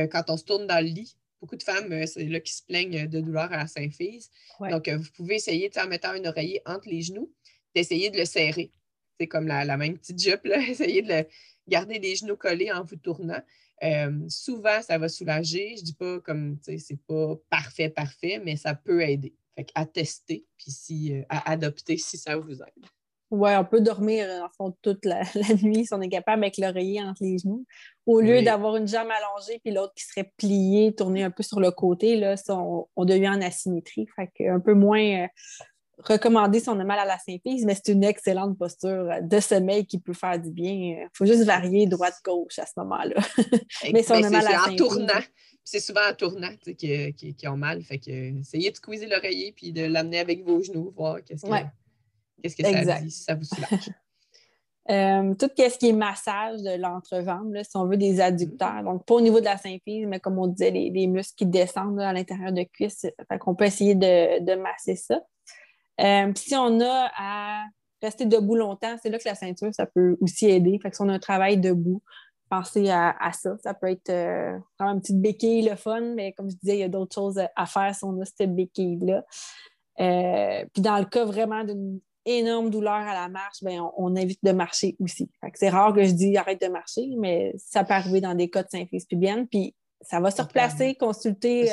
quand 0.09 0.23
on 0.29 0.37
se 0.37 0.43
tourne 0.43 0.67
dans 0.67 0.83
le 0.83 0.91
lit, 0.91 1.15
beaucoup 1.39 1.55
de 1.55 1.63
femmes, 1.63 2.05
c'est 2.07 2.25
là 2.25 2.39
qui 2.39 2.53
se 2.53 2.63
plaignent 2.63 3.07
de 3.07 3.19
douleur 3.21 3.51
à 3.53 3.57
la 3.57 3.67
symphyse. 3.67 4.29
Donc, 4.59 4.89
vous 4.89 5.11
pouvez 5.15 5.35
essayer, 5.35 5.71
en 5.77 5.87
mettant 5.87 6.09
un 6.09 6.25
oreiller 6.25 6.61
entre 6.65 6.89
les 6.89 7.01
genoux, 7.01 7.31
d'essayer 7.75 8.09
de 8.09 8.17
le 8.17 8.25
serrer. 8.25 8.71
C'est 9.19 9.27
comme 9.27 9.47
la, 9.47 9.65
la, 9.65 9.77
même 9.77 9.97
petite 9.97 10.21
jupe, 10.21 10.45
là. 10.45 10.57
Essayez 10.69 11.01
de 11.01 11.25
garder 11.67 11.99
les 11.99 12.15
genoux 12.15 12.35
collés 12.35 12.71
en 12.71 12.83
vous 12.83 12.95
tournant. 12.95 13.41
Euh, 13.83 14.19
souvent, 14.27 14.81
ça 14.81 14.97
va 14.97 15.09
soulager. 15.09 15.75
Je 15.75 15.81
ne 15.81 15.85
dis 15.85 15.93
pas 15.93 16.19
comme, 16.19 16.57
c'est 16.61 16.99
pas 17.07 17.35
parfait, 17.49 17.89
parfait, 17.89 18.41
mais 18.43 18.55
ça 18.55 18.75
peut 18.75 19.01
aider. 19.01 19.33
À 19.75 19.85
tester, 19.85 20.45
puis 20.57 20.71
si, 20.71 21.13
euh, 21.13 21.23
à 21.29 21.51
adopter 21.51 21.97
si 21.97 22.17
ça 22.17 22.37
vous 22.37 22.61
aide. 22.61 22.85
Oui, 23.31 23.51
on 23.55 23.63
peut 23.63 23.81
dormir 23.81 24.27
euh, 24.27 24.41
en 24.41 24.49
fond 24.49 24.75
toute 24.81 25.05
la, 25.05 25.23
nuit 25.61 25.85
si 25.85 25.93
on 25.93 26.01
est 26.01 26.09
capable 26.09 26.43
avec 26.43 26.57
l'oreiller 26.57 27.03
entre 27.03 27.23
les 27.23 27.37
genoux. 27.37 27.65
Au 28.05 28.21
lieu 28.21 28.41
d'avoir 28.41 28.75
une 28.75 28.87
jambe 28.87 29.09
allongée 29.09 29.59
puis 29.63 29.71
l'autre 29.71 29.93
qui 29.95 30.03
serait 30.03 30.31
pliée, 30.35 30.95
tournée 30.95 31.23
un 31.23 31.29
peu 31.29 31.43
sur 31.43 31.59
le 31.59 31.69
côté, 31.69 32.15
là, 32.17 32.35
on, 32.49 33.05
devient 33.05 33.29
en 33.29 33.41
asymétrie. 33.41 34.07
Fait 34.15 34.47
un 34.47 34.59
peu 34.59 34.73
moins 34.73 35.27
recommander 35.99 36.59
si 36.59 36.69
on 36.69 36.79
a 36.79 36.83
mal 36.83 36.99
à 36.99 37.05
la 37.05 37.17
symphyse, 37.19 37.65
mais 37.65 37.75
c'est 37.75 37.91
une 37.91 38.03
excellente 38.03 38.57
posture 38.57 39.09
de 39.21 39.39
sommeil 39.39 39.85
qui 39.85 39.99
peut 39.99 40.13
faire 40.13 40.39
du 40.39 40.49
bien. 40.49 40.71
Il 40.71 41.07
faut 41.13 41.25
juste 41.25 41.43
varier 41.43 41.85
droite-gauche 41.87 42.57
à 42.57 42.65
ce 42.65 42.73
moment-là. 42.77 43.21
mais 43.93 44.01
si 44.01 44.11
on 44.11 44.23
a 44.23 44.29
mal 44.29 44.47
à 44.47 44.51
la 44.51 44.63
en 44.63 44.75
tournant. 44.75 45.21
C'est 45.71 45.79
souvent 45.79 46.09
en 46.09 46.15
tournant 46.15 46.55
qui, 46.63 47.13
qui, 47.13 47.35
qui, 47.35 47.47
ont 47.47 47.55
mal. 47.55 47.83
Fait 47.83 47.99
que 47.99 48.39
essayez 48.39 48.71
de 48.71 48.75
squeezer 48.75 49.07
l'oreiller 49.07 49.51
puis 49.55 49.71
de 49.71 49.85
l'amener 49.85 50.17
avec 50.17 50.43
vos 50.43 50.63
genoux, 50.63 50.91
voir 50.95 51.23
qu'est-ce 51.23 51.45
que, 51.45 51.51
qu'est-ce 52.41 52.55
que 52.55 52.63
ça 52.63 52.99
dit, 53.01 53.11
si 53.11 53.23
ça 53.23 53.35
vous 53.35 53.43
soulage. 53.43 53.89
Euh, 54.89 55.35
tout 55.35 55.51
ce 55.55 55.77
qui 55.77 55.89
est 55.89 55.93
massage 55.93 56.63
de 56.63 56.75
l'entreventre, 56.81 57.63
si 57.63 57.77
on 57.77 57.85
veut 57.85 57.97
des 57.97 58.19
adducteurs. 58.19 58.81
Donc, 58.81 59.05
pas 59.05 59.13
au 59.13 59.21
niveau 59.21 59.39
de 59.39 59.45
la 59.45 59.57
symphyse, 59.57 60.07
mais 60.07 60.19
comme 60.19 60.39
on 60.39 60.47
disait, 60.47 60.71
les, 60.71 61.05
muscles 61.05 61.35
qui 61.35 61.45
descendent 61.45 61.99
à 61.99 62.11
l'intérieur 62.11 62.51
de 62.51 62.63
cuisse. 62.63 63.05
Fait 63.27 63.37
qu'on 63.37 63.53
peut 63.53 63.65
essayer 63.65 63.93
de, 63.93 64.43
de 64.43 64.55
masser 64.55 64.95
ça. 64.95 65.21
Euh, 66.01 66.31
si 66.35 66.55
on 66.55 66.79
a 66.79 67.11
à 67.15 67.65
rester 68.01 68.25
debout 68.25 68.55
longtemps, 68.55 68.95
c'est 68.99 69.09
là 69.09 69.19
que 69.19 69.27
la 69.27 69.35
ceinture, 69.35 69.71
ça 69.75 69.85
peut 69.85 70.17
aussi 70.21 70.47
aider. 70.47 70.79
Fait 70.81 70.89
que 70.89 70.95
si 70.95 71.03
on 71.03 71.09
a 71.09 71.13
un 71.13 71.19
travail 71.19 71.59
debout, 71.59 72.01
pensez 72.49 72.89
à, 72.89 73.15
ça. 73.33 73.57
Ça 73.63 73.73
peut 73.73 73.87
être 73.87 74.09
euh, 74.09 74.57
une 74.79 75.01
petite 75.01 75.21
béquille, 75.21 75.67
le 75.67 75.75
fun, 75.75 76.01
mais 76.15 76.33
comme 76.33 76.49
je 76.49 76.55
disais, 76.55 76.77
il 76.77 76.79
y 76.79 76.83
a 76.83 76.89
d'autres 76.89 77.15
choses 77.15 77.39
à 77.55 77.65
faire 77.65 77.93
si 77.93 78.03
on 78.03 78.19
a 78.21 78.25
cette 78.25 78.55
béquille-là. 78.55 79.23
Euh, 79.99 80.65
puis 80.73 80.81
dans 80.81 80.97
le 80.97 81.05
cas 81.05 81.25
vraiment 81.25 81.63
d'une 81.63 81.99
énorme 82.25 82.69
douleur 82.69 82.93
à 82.93 83.13
la 83.13 83.27
marche, 83.29 83.63
bien, 83.63 83.89
on, 83.97 84.15
évite 84.15 84.43
de 84.43 84.51
marcher 84.51 84.95
aussi. 84.99 85.29
C'est 85.55 85.69
rare 85.69 85.93
que 85.93 86.03
je 86.03 86.11
dis 86.11 86.37
arrête 86.37 86.61
de 86.61 86.67
marcher, 86.67 87.07
mais 87.17 87.53
ça 87.57 87.83
peut 87.83 87.93
arriver 87.93 88.21
dans 88.21 88.35
des 88.35 88.49
cas 88.49 88.63
de 88.63 88.69
symphyse 88.69 89.05
pubienne. 89.05 89.47
Puis 89.47 89.75
ça 90.01 90.19
va 90.19 90.31
se 90.31 90.41
replacer, 90.41 90.95
consulter 90.95 91.69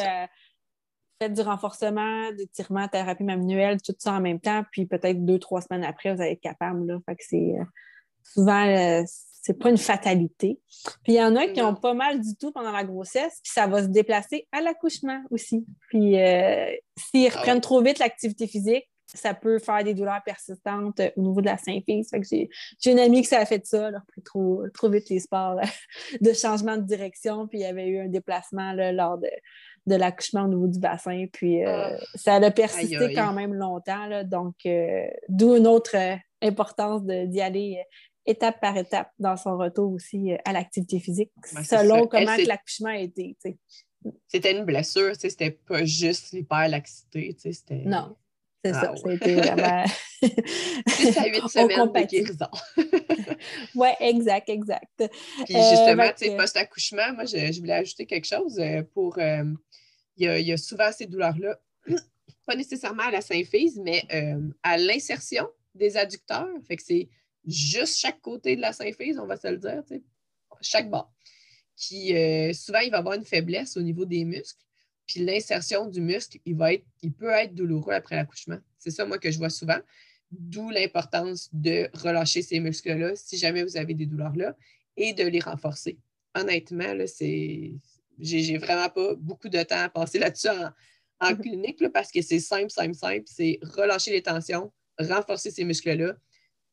faites 1.21 1.33
du 1.33 1.41
renforcement, 1.41 2.31
des 2.33 2.47
tirements, 2.49 2.89
thérapie 2.89 3.25
manuelle, 3.25 3.81
tout 3.83 3.95
ça 3.99 4.13
en 4.13 4.21
même 4.21 4.41
temps, 4.41 4.65
puis 4.71 4.87
peut-être 4.87 5.25
deux, 5.25 5.39
trois 5.39 5.61
semaines 5.61 5.85
après, 5.85 6.15
vous 6.15 6.21
allez 6.21 6.33
être 6.33 6.41
capable. 6.41 6.87
Là. 6.87 6.99
Fait 7.07 7.17
que 7.17 7.25
c'est 7.27 7.55
euh, 7.59 7.65
souvent, 8.23 8.67
euh, 8.67 9.03
c'est 9.47 9.59
pas 9.59 9.71
une 9.71 9.79
fatalité. 9.79 10.59
Puis 11.05 11.13
il 11.13 11.15
y 11.15 11.23
en 11.23 11.37
a 11.37 11.47
qui 11.47 11.63
ont 11.63 11.77
pas 11.77 11.95
mal 11.95 12.21
du 12.21 12.35
tout 12.37 12.51
pendant 12.51 12.73
la 12.73 12.83
grossesse, 12.83 13.41
puis 13.45 13.53
ça 13.55 13.69
va 13.69 13.83
se 13.83 13.89
déplacer 13.89 14.49
à 14.51 14.61
l'accouchement 14.61 15.23
aussi. 15.31 15.65
Puis 15.89 16.21
euh, 16.21 16.69
s'ils 16.97 17.31
ah 17.33 17.39
reprennent 17.39 17.61
trop 17.61 17.81
vite 17.81 18.01
l'activité 18.01 18.49
physique, 18.49 18.89
ça 19.07 19.35
peut 19.35 19.61
faire 19.61 19.85
des 19.85 19.95
douleurs 19.95 20.21
persistantes 20.25 21.01
au 21.15 21.23
niveau 21.23 21.41
de 21.41 21.47
la 21.47 21.59
symphyse. 21.59 22.11
J'ai 22.29 22.91
une 22.91 22.99
amie 22.99 23.23
qui 23.23 23.29
s'est 23.29 23.47
fait 23.47 23.65
ça, 23.65 23.89
elle 23.89 23.95
a 23.95 23.99
repris 24.01 24.23
trop, 24.23 24.65
trop 24.75 24.91
vite 24.91 25.09
les 25.11 25.21
sports 25.21 25.61
de 26.21 26.33
changement 26.33 26.77
de 26.77 26.83
direction, 26.83 27.47
puis 27.47 27.61
il 27.61 27.63
y 27.63 27.67
avait 27.67 27.87
eu 27.87 28.01
un 28.01 28.09
déplacement 28.09 28.73
là, 28.73 28.91
lors 28.91 29.19
de, 29.19 29.31
de 29.87 29.95
l'accouchement 29.95 30.43
au 30.43 30.49
niveau 30.49 30.67
du 30.67 30.81
bassin. 30.81 31.27
Puis 31.33 31.65
euh, 31.65 31.97
ah. 31.97 32.05
ça 32.17 32.35
a 32.35 32.51
persisté 32.51 33.15
quand 33.15 33.33
même 33.33 33.55
longtemps. 33.55 34.25
donc, 34.25 34.57
euh, 34.67 35.07
d'où 35.29 35.55
une 35.55 35.69
autre 35.69 35.97
euh, 35.97 36.17
importance 36.43 37.03
d'y 37.05 37.41
aller 37.41 37.81
étape 38.27 38.61
par 38.61 38.77
étape 38.77 39.13
dans 39.19 39.37
son 39.37 39.57
retour 39.57 39.93
aussi 39.93 40.33
à 40.45 40.53
l'activité 40.53 40.99
physique, 40.99 41.33
selon 41.45 42.07
comment 42.07 42.37
l'accouchement 42.47 42.91
a 42.91 42.99
été. 42.99 43.37
C'était 44.29 44.53
une 44.53 44.65
blessure, 44.65 45.13
c'était 45.19 45.51
pas 45.51 45.85
juste 45.85 46.33
l'hyperlaxité. 46.33 47.37
Non. 47.85 48.17
C'est 48.65 48.73
ah 48.73 48.81
ça, 48.81 48.95
c'était 48.97 49.35
vraiment. 49.35 49.85
6 50.89 51.19
à 51.19 51.27
8 51.27 51.49
semaines 51.49 51.93
de 51.93 52.07
guérison. 52.07 52.47
oui, 53.75 53.89
exact, 54.01 54.49
exact. 54.49 55.05
Puis 55.45 55.55
justement, 55.55 56.11
sais, 56.17 56.37
post-accouchement, 56.37 57.13
moi, 57.15 57.27
je, 57.27 57.61
voulais 57.61 57.75
ajouter 57.75 58.07
quelque 58.07 58.27
chose 58.27 58.61
pour 58.95 59.19
il 60.17 60.47
y, 60.47 60.53
a, 60.53 60.57
souvent 60.57 60.91
ces 60.93 61.07
douleurs-là, 61.07 61.59
pas 62.47 62.57
nécessairement 62.57 63.05
à 63.05 63.11
la 63.11 63.21
symphyse, 63.21 63.79
mais 63.83 64.03
euh, 64.13 64.41
à 64.63 64.79
l'insertion 64.79 65.47
des 65.75 65.97
adducteurs. 65.97 66.49
Fait 66.67 66.77
que 66.77 66.83
c'est 66.83 67.09
juste 67.47 67.99
chaque 67.99 68.21
côté 68.21 68.57
de 68.57 68.61
la 68.61 68.73
symphyse, 68.73 69.19
on 69.19 69.27
va 69.27 69.37
se 69.37 69.49
le 69.49 69.59
dire, 69.59 69.83
chaque 70.61 70.91
bord. 70.91 71.13
Qui, 71.77 72.17
euh, 72.17 72.53
souvent, 72.53 72.79
il 72.79 72.91
va 72.91 72.99
avoir 72.99 73.15
une 73.15 73.25
faiblesse 73.25 73.77
au 73.77 73.83
niveau 73.83 74.05
des 74.05 74.25
muscles. 74.25 74.63
Puis 75.07 75.25
l'insertion 75.25 75.87
du 75.87 76.01
muscle, 76.01 76.39
il, 76.45 76.57
va 76.57 76.73
être, 76.73 76.85
il 77.03 77.13
peut 77.13 77.31
être 77.31 77.55
douloureux 77.55 77.93
après 77.93 78.17
l'accouchement. 78.17 78.59
C'est 78.79 78.91
ça, 78.91 79.05
moi, 79.05 79.19
que 79.19 79.31
je 79.31 79.39
vois 79.39 79.51
souvent. 79.51 79.79
D'où 80.31 80.71
l'importance 80.71 81.49
de 81.53 81.89
relâcher 81.93 82.43
ces 82.43 82.59
muscles-là 82.59 83.15
si 83.15 83.37
jamais 83.37 83.63
vous 83.63 83.77
avez 83.77 83.95
des 83.95 84.07
douleurs-là 84.07 84.57
et 84.97 85.13
de 85.13 85.25
les 85.25 85.41
renforcer. 85.41 85.99
Honnêtement, 86.35 86.95
c'est 87.07 87.75
j'ai 88.19 88.57
vraiment 88.59 88.89
pas 88.89 89.15
beaucoup 89.15 89.49
de 89.49 89.63
temps 89.63 89.79
à 89.79 89.89
passer 89.89 90.19
là-dessus 90.19 90.49
en, 90.49 90.73
mm-hmm. 91.21 91.41
clinique 91.41 91.89
parce 91.93 92.11
que 92.11 92.23
c'est 92.23 92.41
simple, 92.41 92.71
simple, 92.71 92.95
simple. 92.95 93.25
C'est 93.27 93.59
relâcher 93.63 94.11
les 94.11 94.23
tensions, 94.23 94.73
renforcer 94.99 95.51
ces 95.51 95.65
muscles-là. 95.65 96.17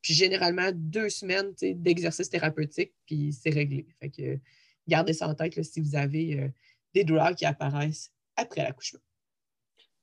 Puis 0.03 0.13
généralement, 0.13 0.69
deux 0.73 1.09
semaines 1.09 1.53
d'exercice 1.61 2.29
thérapeutique, 2.29 2.93
puis 3.05 3.31
c'est 3.33 3.49
réglé. 3.49 3.87
Fait 4.01 4.09
que 4.09 4.39
gardez 4.87 5.13
ça 5.13 5.29
en 5.29 5.33
tête 5.33 5.63
si 5.63 5.79
vous 5.79 5.95
avez 5.95 6.39
euh, 6.39 6.47
des 6.93 7.05
douleurs 7.05 7.33
qui 7.33 7.45
apparaissent 7.45 8.11
après 8.35 8.63
l'accouchement. 8.63 8.99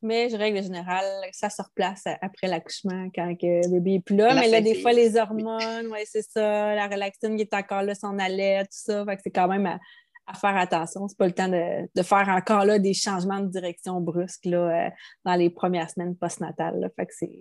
Mais 0.02 0.30
je 0.30 0.36
règle 0.36 0.62
générale, 0.62 1.04
ça 1.32 1.50
se 1.50 1.60
replace 1.60 2.04
après 2.22 2.46
l'accouchement 2.46 3.10
quand 3.14 3.26
le 3.26 3.70
bébé 3.70 3.90
n'est 3.92 4.00
plus 4.00 4.16
là. 4.16 4.34
mais 4.34 4.48
là, 4.48 4.62
des 4.62 4.80
fois, 4.80 4.94
les 4.94 5.18
hormones, 5.18 5.88
ouais, 5.88 6.04
c'est 6.06 6.22
ça, 6.22 6.74
la 6.74 6.88
relaxine 6.88 7.36
qui 7.36 7.42
est 7.42 7.52
encore 7.52 7.82
là, 7.82 7.94
son 7.94 8.18
allait, 8.18 8.62
tout 8.62 8.68
ça. 8.70 9.04
Fait 9.04 9.16
que 9.16 9.22
c'est 9.24 9.30
quand 9.30 9.48
même 9.48 9.66
à, 9.66 9.78
à 10.26 10.32
faire 10.32 10.56
attention. 10.56 11.06
C'est 11.06 11.18
pas 11.18 11.26
le 11.26 11.34
temps 11.34 11.48
de, 11.48 12.02
faire 12.02 12.28
encore 12.30 12.64
là 12.64 12.78
des 12.78 12.94
changements 12.94 13.40
de 13.40 13.48
direction 13.48 14.00
brusques 14.00 14.46
là, 14.46 14.86
euh, 14.86 14.90
dans 15.26 15.34
les 15.34 15.50
premières 15.50 15.90
semaines 15.90 16.16
postnatales. 16.16 16.90
Fait 16.96 17.04
que 17.04 17.12
c'est, 17.14 17.38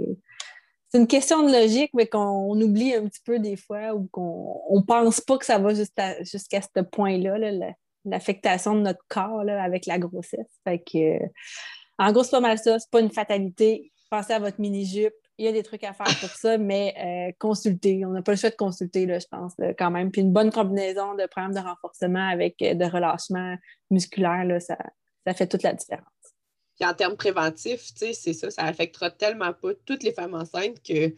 une 0.94 1.08
question 1.08 1.44
de 1.44 1.52
logique, 1.52 1.92
mais 1.94 2.08
qu'on 2.08 2.60
oublie 2.60 2.94
un 2.94 3.08
petit 3.08 3.22
peu 3.24 3.40
des 3.40 3.56
fois 3.56 3.94
ou 3.94 4.08
qu'on 4.12 4.62
ne 4.72 4.82
pense 4.82 5.22
pas 5.22 5.38
que 5.38 5.46
ça 5.46 5.60
va 5.60 5.74
jusqu'à, 5.74 6.16
ce 6.24 6.82
point-là, 6.82 7.38
l'affectation 8.06 8.76
de 8.76 8.82
notre 8.82 9.04
corps 9.08 9.48
avec 9.48 9.86
la 9.86 10.00
grossesse. 10.00 10.60
Fait 10.64 10.80
que, 10.80 11.20
en 11.98 12.12
gros, 12.12 12.24
c'est 12.24 12.32
pas 12.32 12.40
mal 12.40 12.58
ça. 12.58 12.80
C'est 12.80 12.90
pas 12.90 13.02
une 13.02 13.12
fatalité. 13.12 13.92
Pensez 14.10 14.34
à 14.34 14.40
votre 14.40 14.60
mini-jupe 14.60 15.14
il 15.40 15.46
y 15.46 15.48
a 15.48 15.54
des 15.54 15.64
trucs 15.64 15.86
à 15.86 15.94
faire 15.94 16.20
pour 16.20 16.30
ça, 16.30 16.58
mais 16.58 16.94
euh, 17.00 17.32
consulter. 17.40 18.06
On 18.06 18.10
n'a 18.10 18.22
pas 18.22 18.34
le 18.34 18.38
choix 18.38 18.50
de 18.50 18.56
consulter, 18.56 19.08
je 19.08 19.26
pense, 19.32 19.56
quand 19.78 19.90
même. 19.90 20.12
Puis 20.12 20.22
une 20.22 20.34
bonne 20.34 20.52
combinaison 20.52 21.16
de 21.16 21.26
programmes 21.28 21.54
de 21.54 21.62
renforcement 21.62 22.28
avec 22.28 22.62
euh, 22.62 22.74
de 22.74 22.84
relâchement 22.84 23.56
musculaire, 23.90 24.46
ça 24.62 25.34
fait 25.34 25.48
toute 25.48 25.64
la 25.64 25.74
différence. 25.74 26.06
Puis 26.80 26.90
en 26.90 26.94
termes 26.94 27.18
préventifs, 27.18 27.92
c'est 27.96 28.14
ça, 28.14 28.50
ça 28.50 28.64
affectera 28.64 29.12
tellement 29.12 29.54
pas 29.54 29.74
toutes 29.86 30.04
les 30.04 30.14
femmes 30.14 30.34
enceintes 30.34 30.82
que 30.82 31.14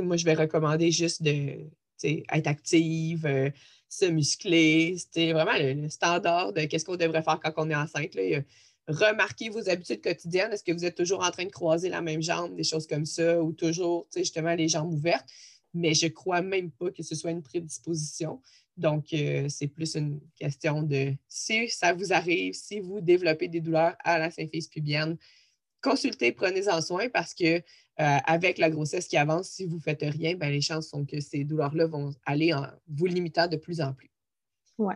moi, 0.00 0.16
je 0.16 0.24
vais 0.24 0.34
recommander 0.34 0.90
juste 0.90 1.22
de 1.22 1.68
être 2.04 2.46
active, 2.46 3.26
euh, 3.26 3.50
se 3.88 4.06
muscler. 4.06 4.96
C'est 5.12 5.32
vraiment 5.32 5.56
le, 5.58 5.88
standard 5.88 6.52
de 6.52 6.62
qu'est-ce 6.62 6.84
qu'on 6.84 6.96
devrait 6.96 7.22
faire 7.22 7.40
quand 7.40 7.52
on 7.56 7.70
est 7.70 7.74
enceinte. 7.74 8.14
Là 8.14 8.40
remarquez 8.88 9.48
vos 9.48 9.68
habitudes 9.68 10.00
quotidiennes. 10.00 10.52
Est-ce 10.52 10.64
que 10.64 10.72
vous 10.72 10.84
êtes 10.84 10.94
toujours 10.94 11.24
en 11.24 11.30
train 11.30 11.44
de 11.44 11.50
croiser 11.50 11.88
la 11.88 12.00
même 12.00 12.22
jambe, 12.22 12.54
des 12.54 12.64
choses 12.64 12.86
comme 12.86 13.06
ça, 13.06 13.42
ou 13.42 13.52
toujours, 13.52 14.06
justement, 14.14 14.54
les 14.54 14.68
jambes 14.68 14.92
ouvertes? 14.92 15.28
Mais 15.74 15.94
je 15.94 16.06
ne 16.06 16.10
crois 16.10 16.40
même 16.40 16.70
pas 16.70 16.90
que 16.90 17.02
ce 17.02 17.14
soit 17.14 17.30
une 17.30 17.42
prédisposition. 17.42 18.40
Donc, 18.76 19.12
euh, 19.12 19.48
c'est 19.48 19.68
plus 19.68 19.94
une 19.96 20.20
question 20.38 20.82
de 20.82 21.14
si 21.28 21.68
ça 21.68 21.94
vous 21.94 22.12
arrive, 22.12 22.54
si 22.54 22.80
vous 22.80 23.00
développez 23.00 23.48
des 23.48 23.60
douleurs 23.60 23.96
à 24.04 24.18
la 24.18 24.30
symphyse 24.30 24.68
pubienne, 24.68 25.16
consultez, 25.80 26.32
prenez-en 26.32 26.80
soin 26.82 27.08
parce 27.08 27.32
que 27.32 27.56
euh, 27.58 27.62
avec 27.96 28.58
la 28.58 28.68
grossesse 28.68 29.08
qui 29.08 29.16
avance, 29.16 29.48
si 29.48 29.64
vous 29.64 29.76
ne 29.76 29.80
faites 29.80 30.02
rien, 30.02 30.34
ben, 30.34 30.50
les 30.50 30.60
chances 30.60 30.88
sont 30.88 31.06
que 31.06 31.20
ces 31.20 31.44
douleurs-là 31.44 31.86
vont 31.86 32.14
aller 32.26 32.52
en 32.52 32.66
vous 32.88 33.06
limitant 33.06 33.46
de 33.46 33.56
plus 33.56 33.80
en 33.80 33.94
plus. 33.94 34.10
Oui, 34.76 34.94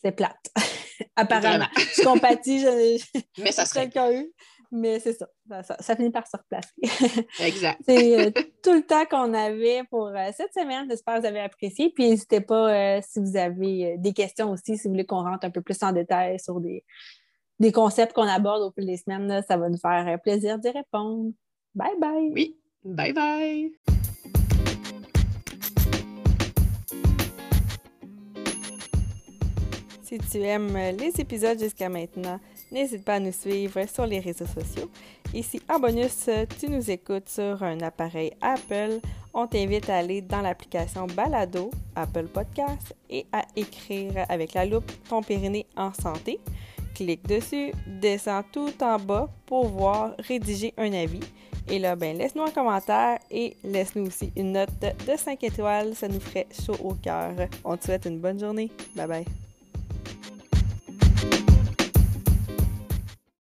c'est 0.00 0.12
plate. 0.12 0.52
apparemment. 1.16 1.66
Je 1.76 2.04
compatis, 2.04 2.60
je, 2.60 3.42
Mais 3.42 3.52
ça 3.52 3.64
serait. 3.64 3.82
quelqu'un 3.82 4.12
eu. 4.12 4.32
Mais 4.70 4.98
c'est 5.00 5.12
ça. 5.14 5.28
Ça, 5.48 5.62
ça- 5.62 5.76
ça 5.80 5.96
finit 5.96 6.10
par 6.10 6.26
se 6.26 6.36
replacer. 6.36 6.74
Exact. 7.40 7.80
C'est 7.86 8.26
euh, 8.26 8.30
tout 8.62 8.72
le 8.72 8.82
temps 8.82 9.04
qu'on 9.06 9.32
avait 9.34 9.82
pour 9.90 10.08
euh, 10.08 10.30
cette 10.36 10.52
semaine. 10.52 10.86
J'espère 10.90 11.16
que 11.16 11.20
vous 11.20 11.26
avez 11.26 11.40
apprécié. 11.40 11.90
Puis 11.94 12.08
n'hésitez 12.10 12.40
pas 12.40 12.72
euh, 12.96 13.00
si 13.06 13.20
vous 13.20 13.36
avez 13.36 13.92
euh, 13.92 13.96
des 13.98 14.12
questions 14.12 14.50
aussi, 14.50 14.76
si 14.76 14.84
vous 14.88 14.94
voulez 14.94 15.06
qu'on 15.06 15.22
rentre 15.22 15.46
un 15.46 15.50
peu 15.50 15.62
plus 15.62 15.82
en 15.82 15.92
détail 15.92 16.38
sur 16.40 16.60
des, 16.60 16.84
des 17.58 17.72
concepts 17.72 18.12
qu'on 18.12 18.22
aborde 18.28 18.62
au 18.62 18.70
fil 18.72 18.86
des 18.86 18.96
semaines. 18.96 19.26
là, 19.28 19.42
ça 19.42 19.56
va 19.56 19.68
nous 19.68 19.78
faire 19.78 20.06
euh, 20.08 20.16
plaisir 20.18 20.58
d'y 20.58 20.70
répondre. 20.70 21.30
Bye 21.74 21.98
bye! 22.00 22.30
Oui. 22.34 22.56
Bye 22.84 23.12
bye. 23.12 23.72
Si 30.02 30.18
tu 30.18 30.38
aimes 30.38 30.76
les 30.98 31.20
épisodes 31.20 31.58
jusqu'à 31.58 31.88
maintenant, 31.88 32.38
n'hésite 32.70 33.04
pas 33.04 33.14
à 33.14 33.20
nous 33.20 33.32
suivre 33.32 33.84
sur 33.88 34.06
les 34.06 34.20
réseaux 34.20 34.46
sociaux. 34.46 34.90
Et 35.34 35.42
si 35.42 35.60
en 35.68 35.78
bonus, 35.78 36.28
tu 36.58 36.68
nous 36.68 36.90
écoutes 36.90 37.28
sur 37.28 37.62
un 37.62 37.80
appareil 37.80 38.32
Apple, 38.40 39.00
on 39.34 39.46
t'invite 39.46 39.90
à 39.90 39.98
aller 39.98 40.22
dans 40.22 40.40
l'application 40.40 41.06
Balado, 41.06 41.70
Apple 41.94 42.26
Podcast, 42.26 42.94
et 43.10 43.26
à 43.32 43.44
écrire 43.54 44.24
avec 44.28 44.54
la 44.54 44.64
loupe 44.64 44.90
ton 45.08 45.22
périnée 45.22 45.66
en 45.76 45.92
santé. 45.92 46.40
Clique 46.94 47.26
dessus, 47.28 47.72
descends 47.86 48.42
tout 48.50 48.72
en 48.82 48.98
bas 48.98 49.28
pour 49.44 49.68
voir 49.68 50.14
rédiger 50.18 50.72
un 50.78 50.92
avis. 50.92 51.20
Et 51.68 51.78
là, 51.78 51.96
ben, 51.96 52.16
laisse-nous 52.16 52.44
un 52.44 52.50
commentaire 52.50 53.18
et 53.30 53.56
laisse-nous 53.64 54.06
aussi 54.06 54.32
une 54.36 54.52
note 54.52 54.70
de 54.80 55.16
5 55.16 55.42
étoiles. 55.44 55.94
Ça 55.94 56.08
nous 56.08 56.20
ferait 56.20 56.46
chaud 56.64 56.76
au 56.82 56.94
cœur. 56.94 57.34
On 57.64 57.76
te 57.76 57.84
souhaite 57.84 58.06
une 58.06 58.20
bonne 58.20 58.38
journée. 58.38 58.70
Bye 58.94 59.06
bye. 59.06 59.45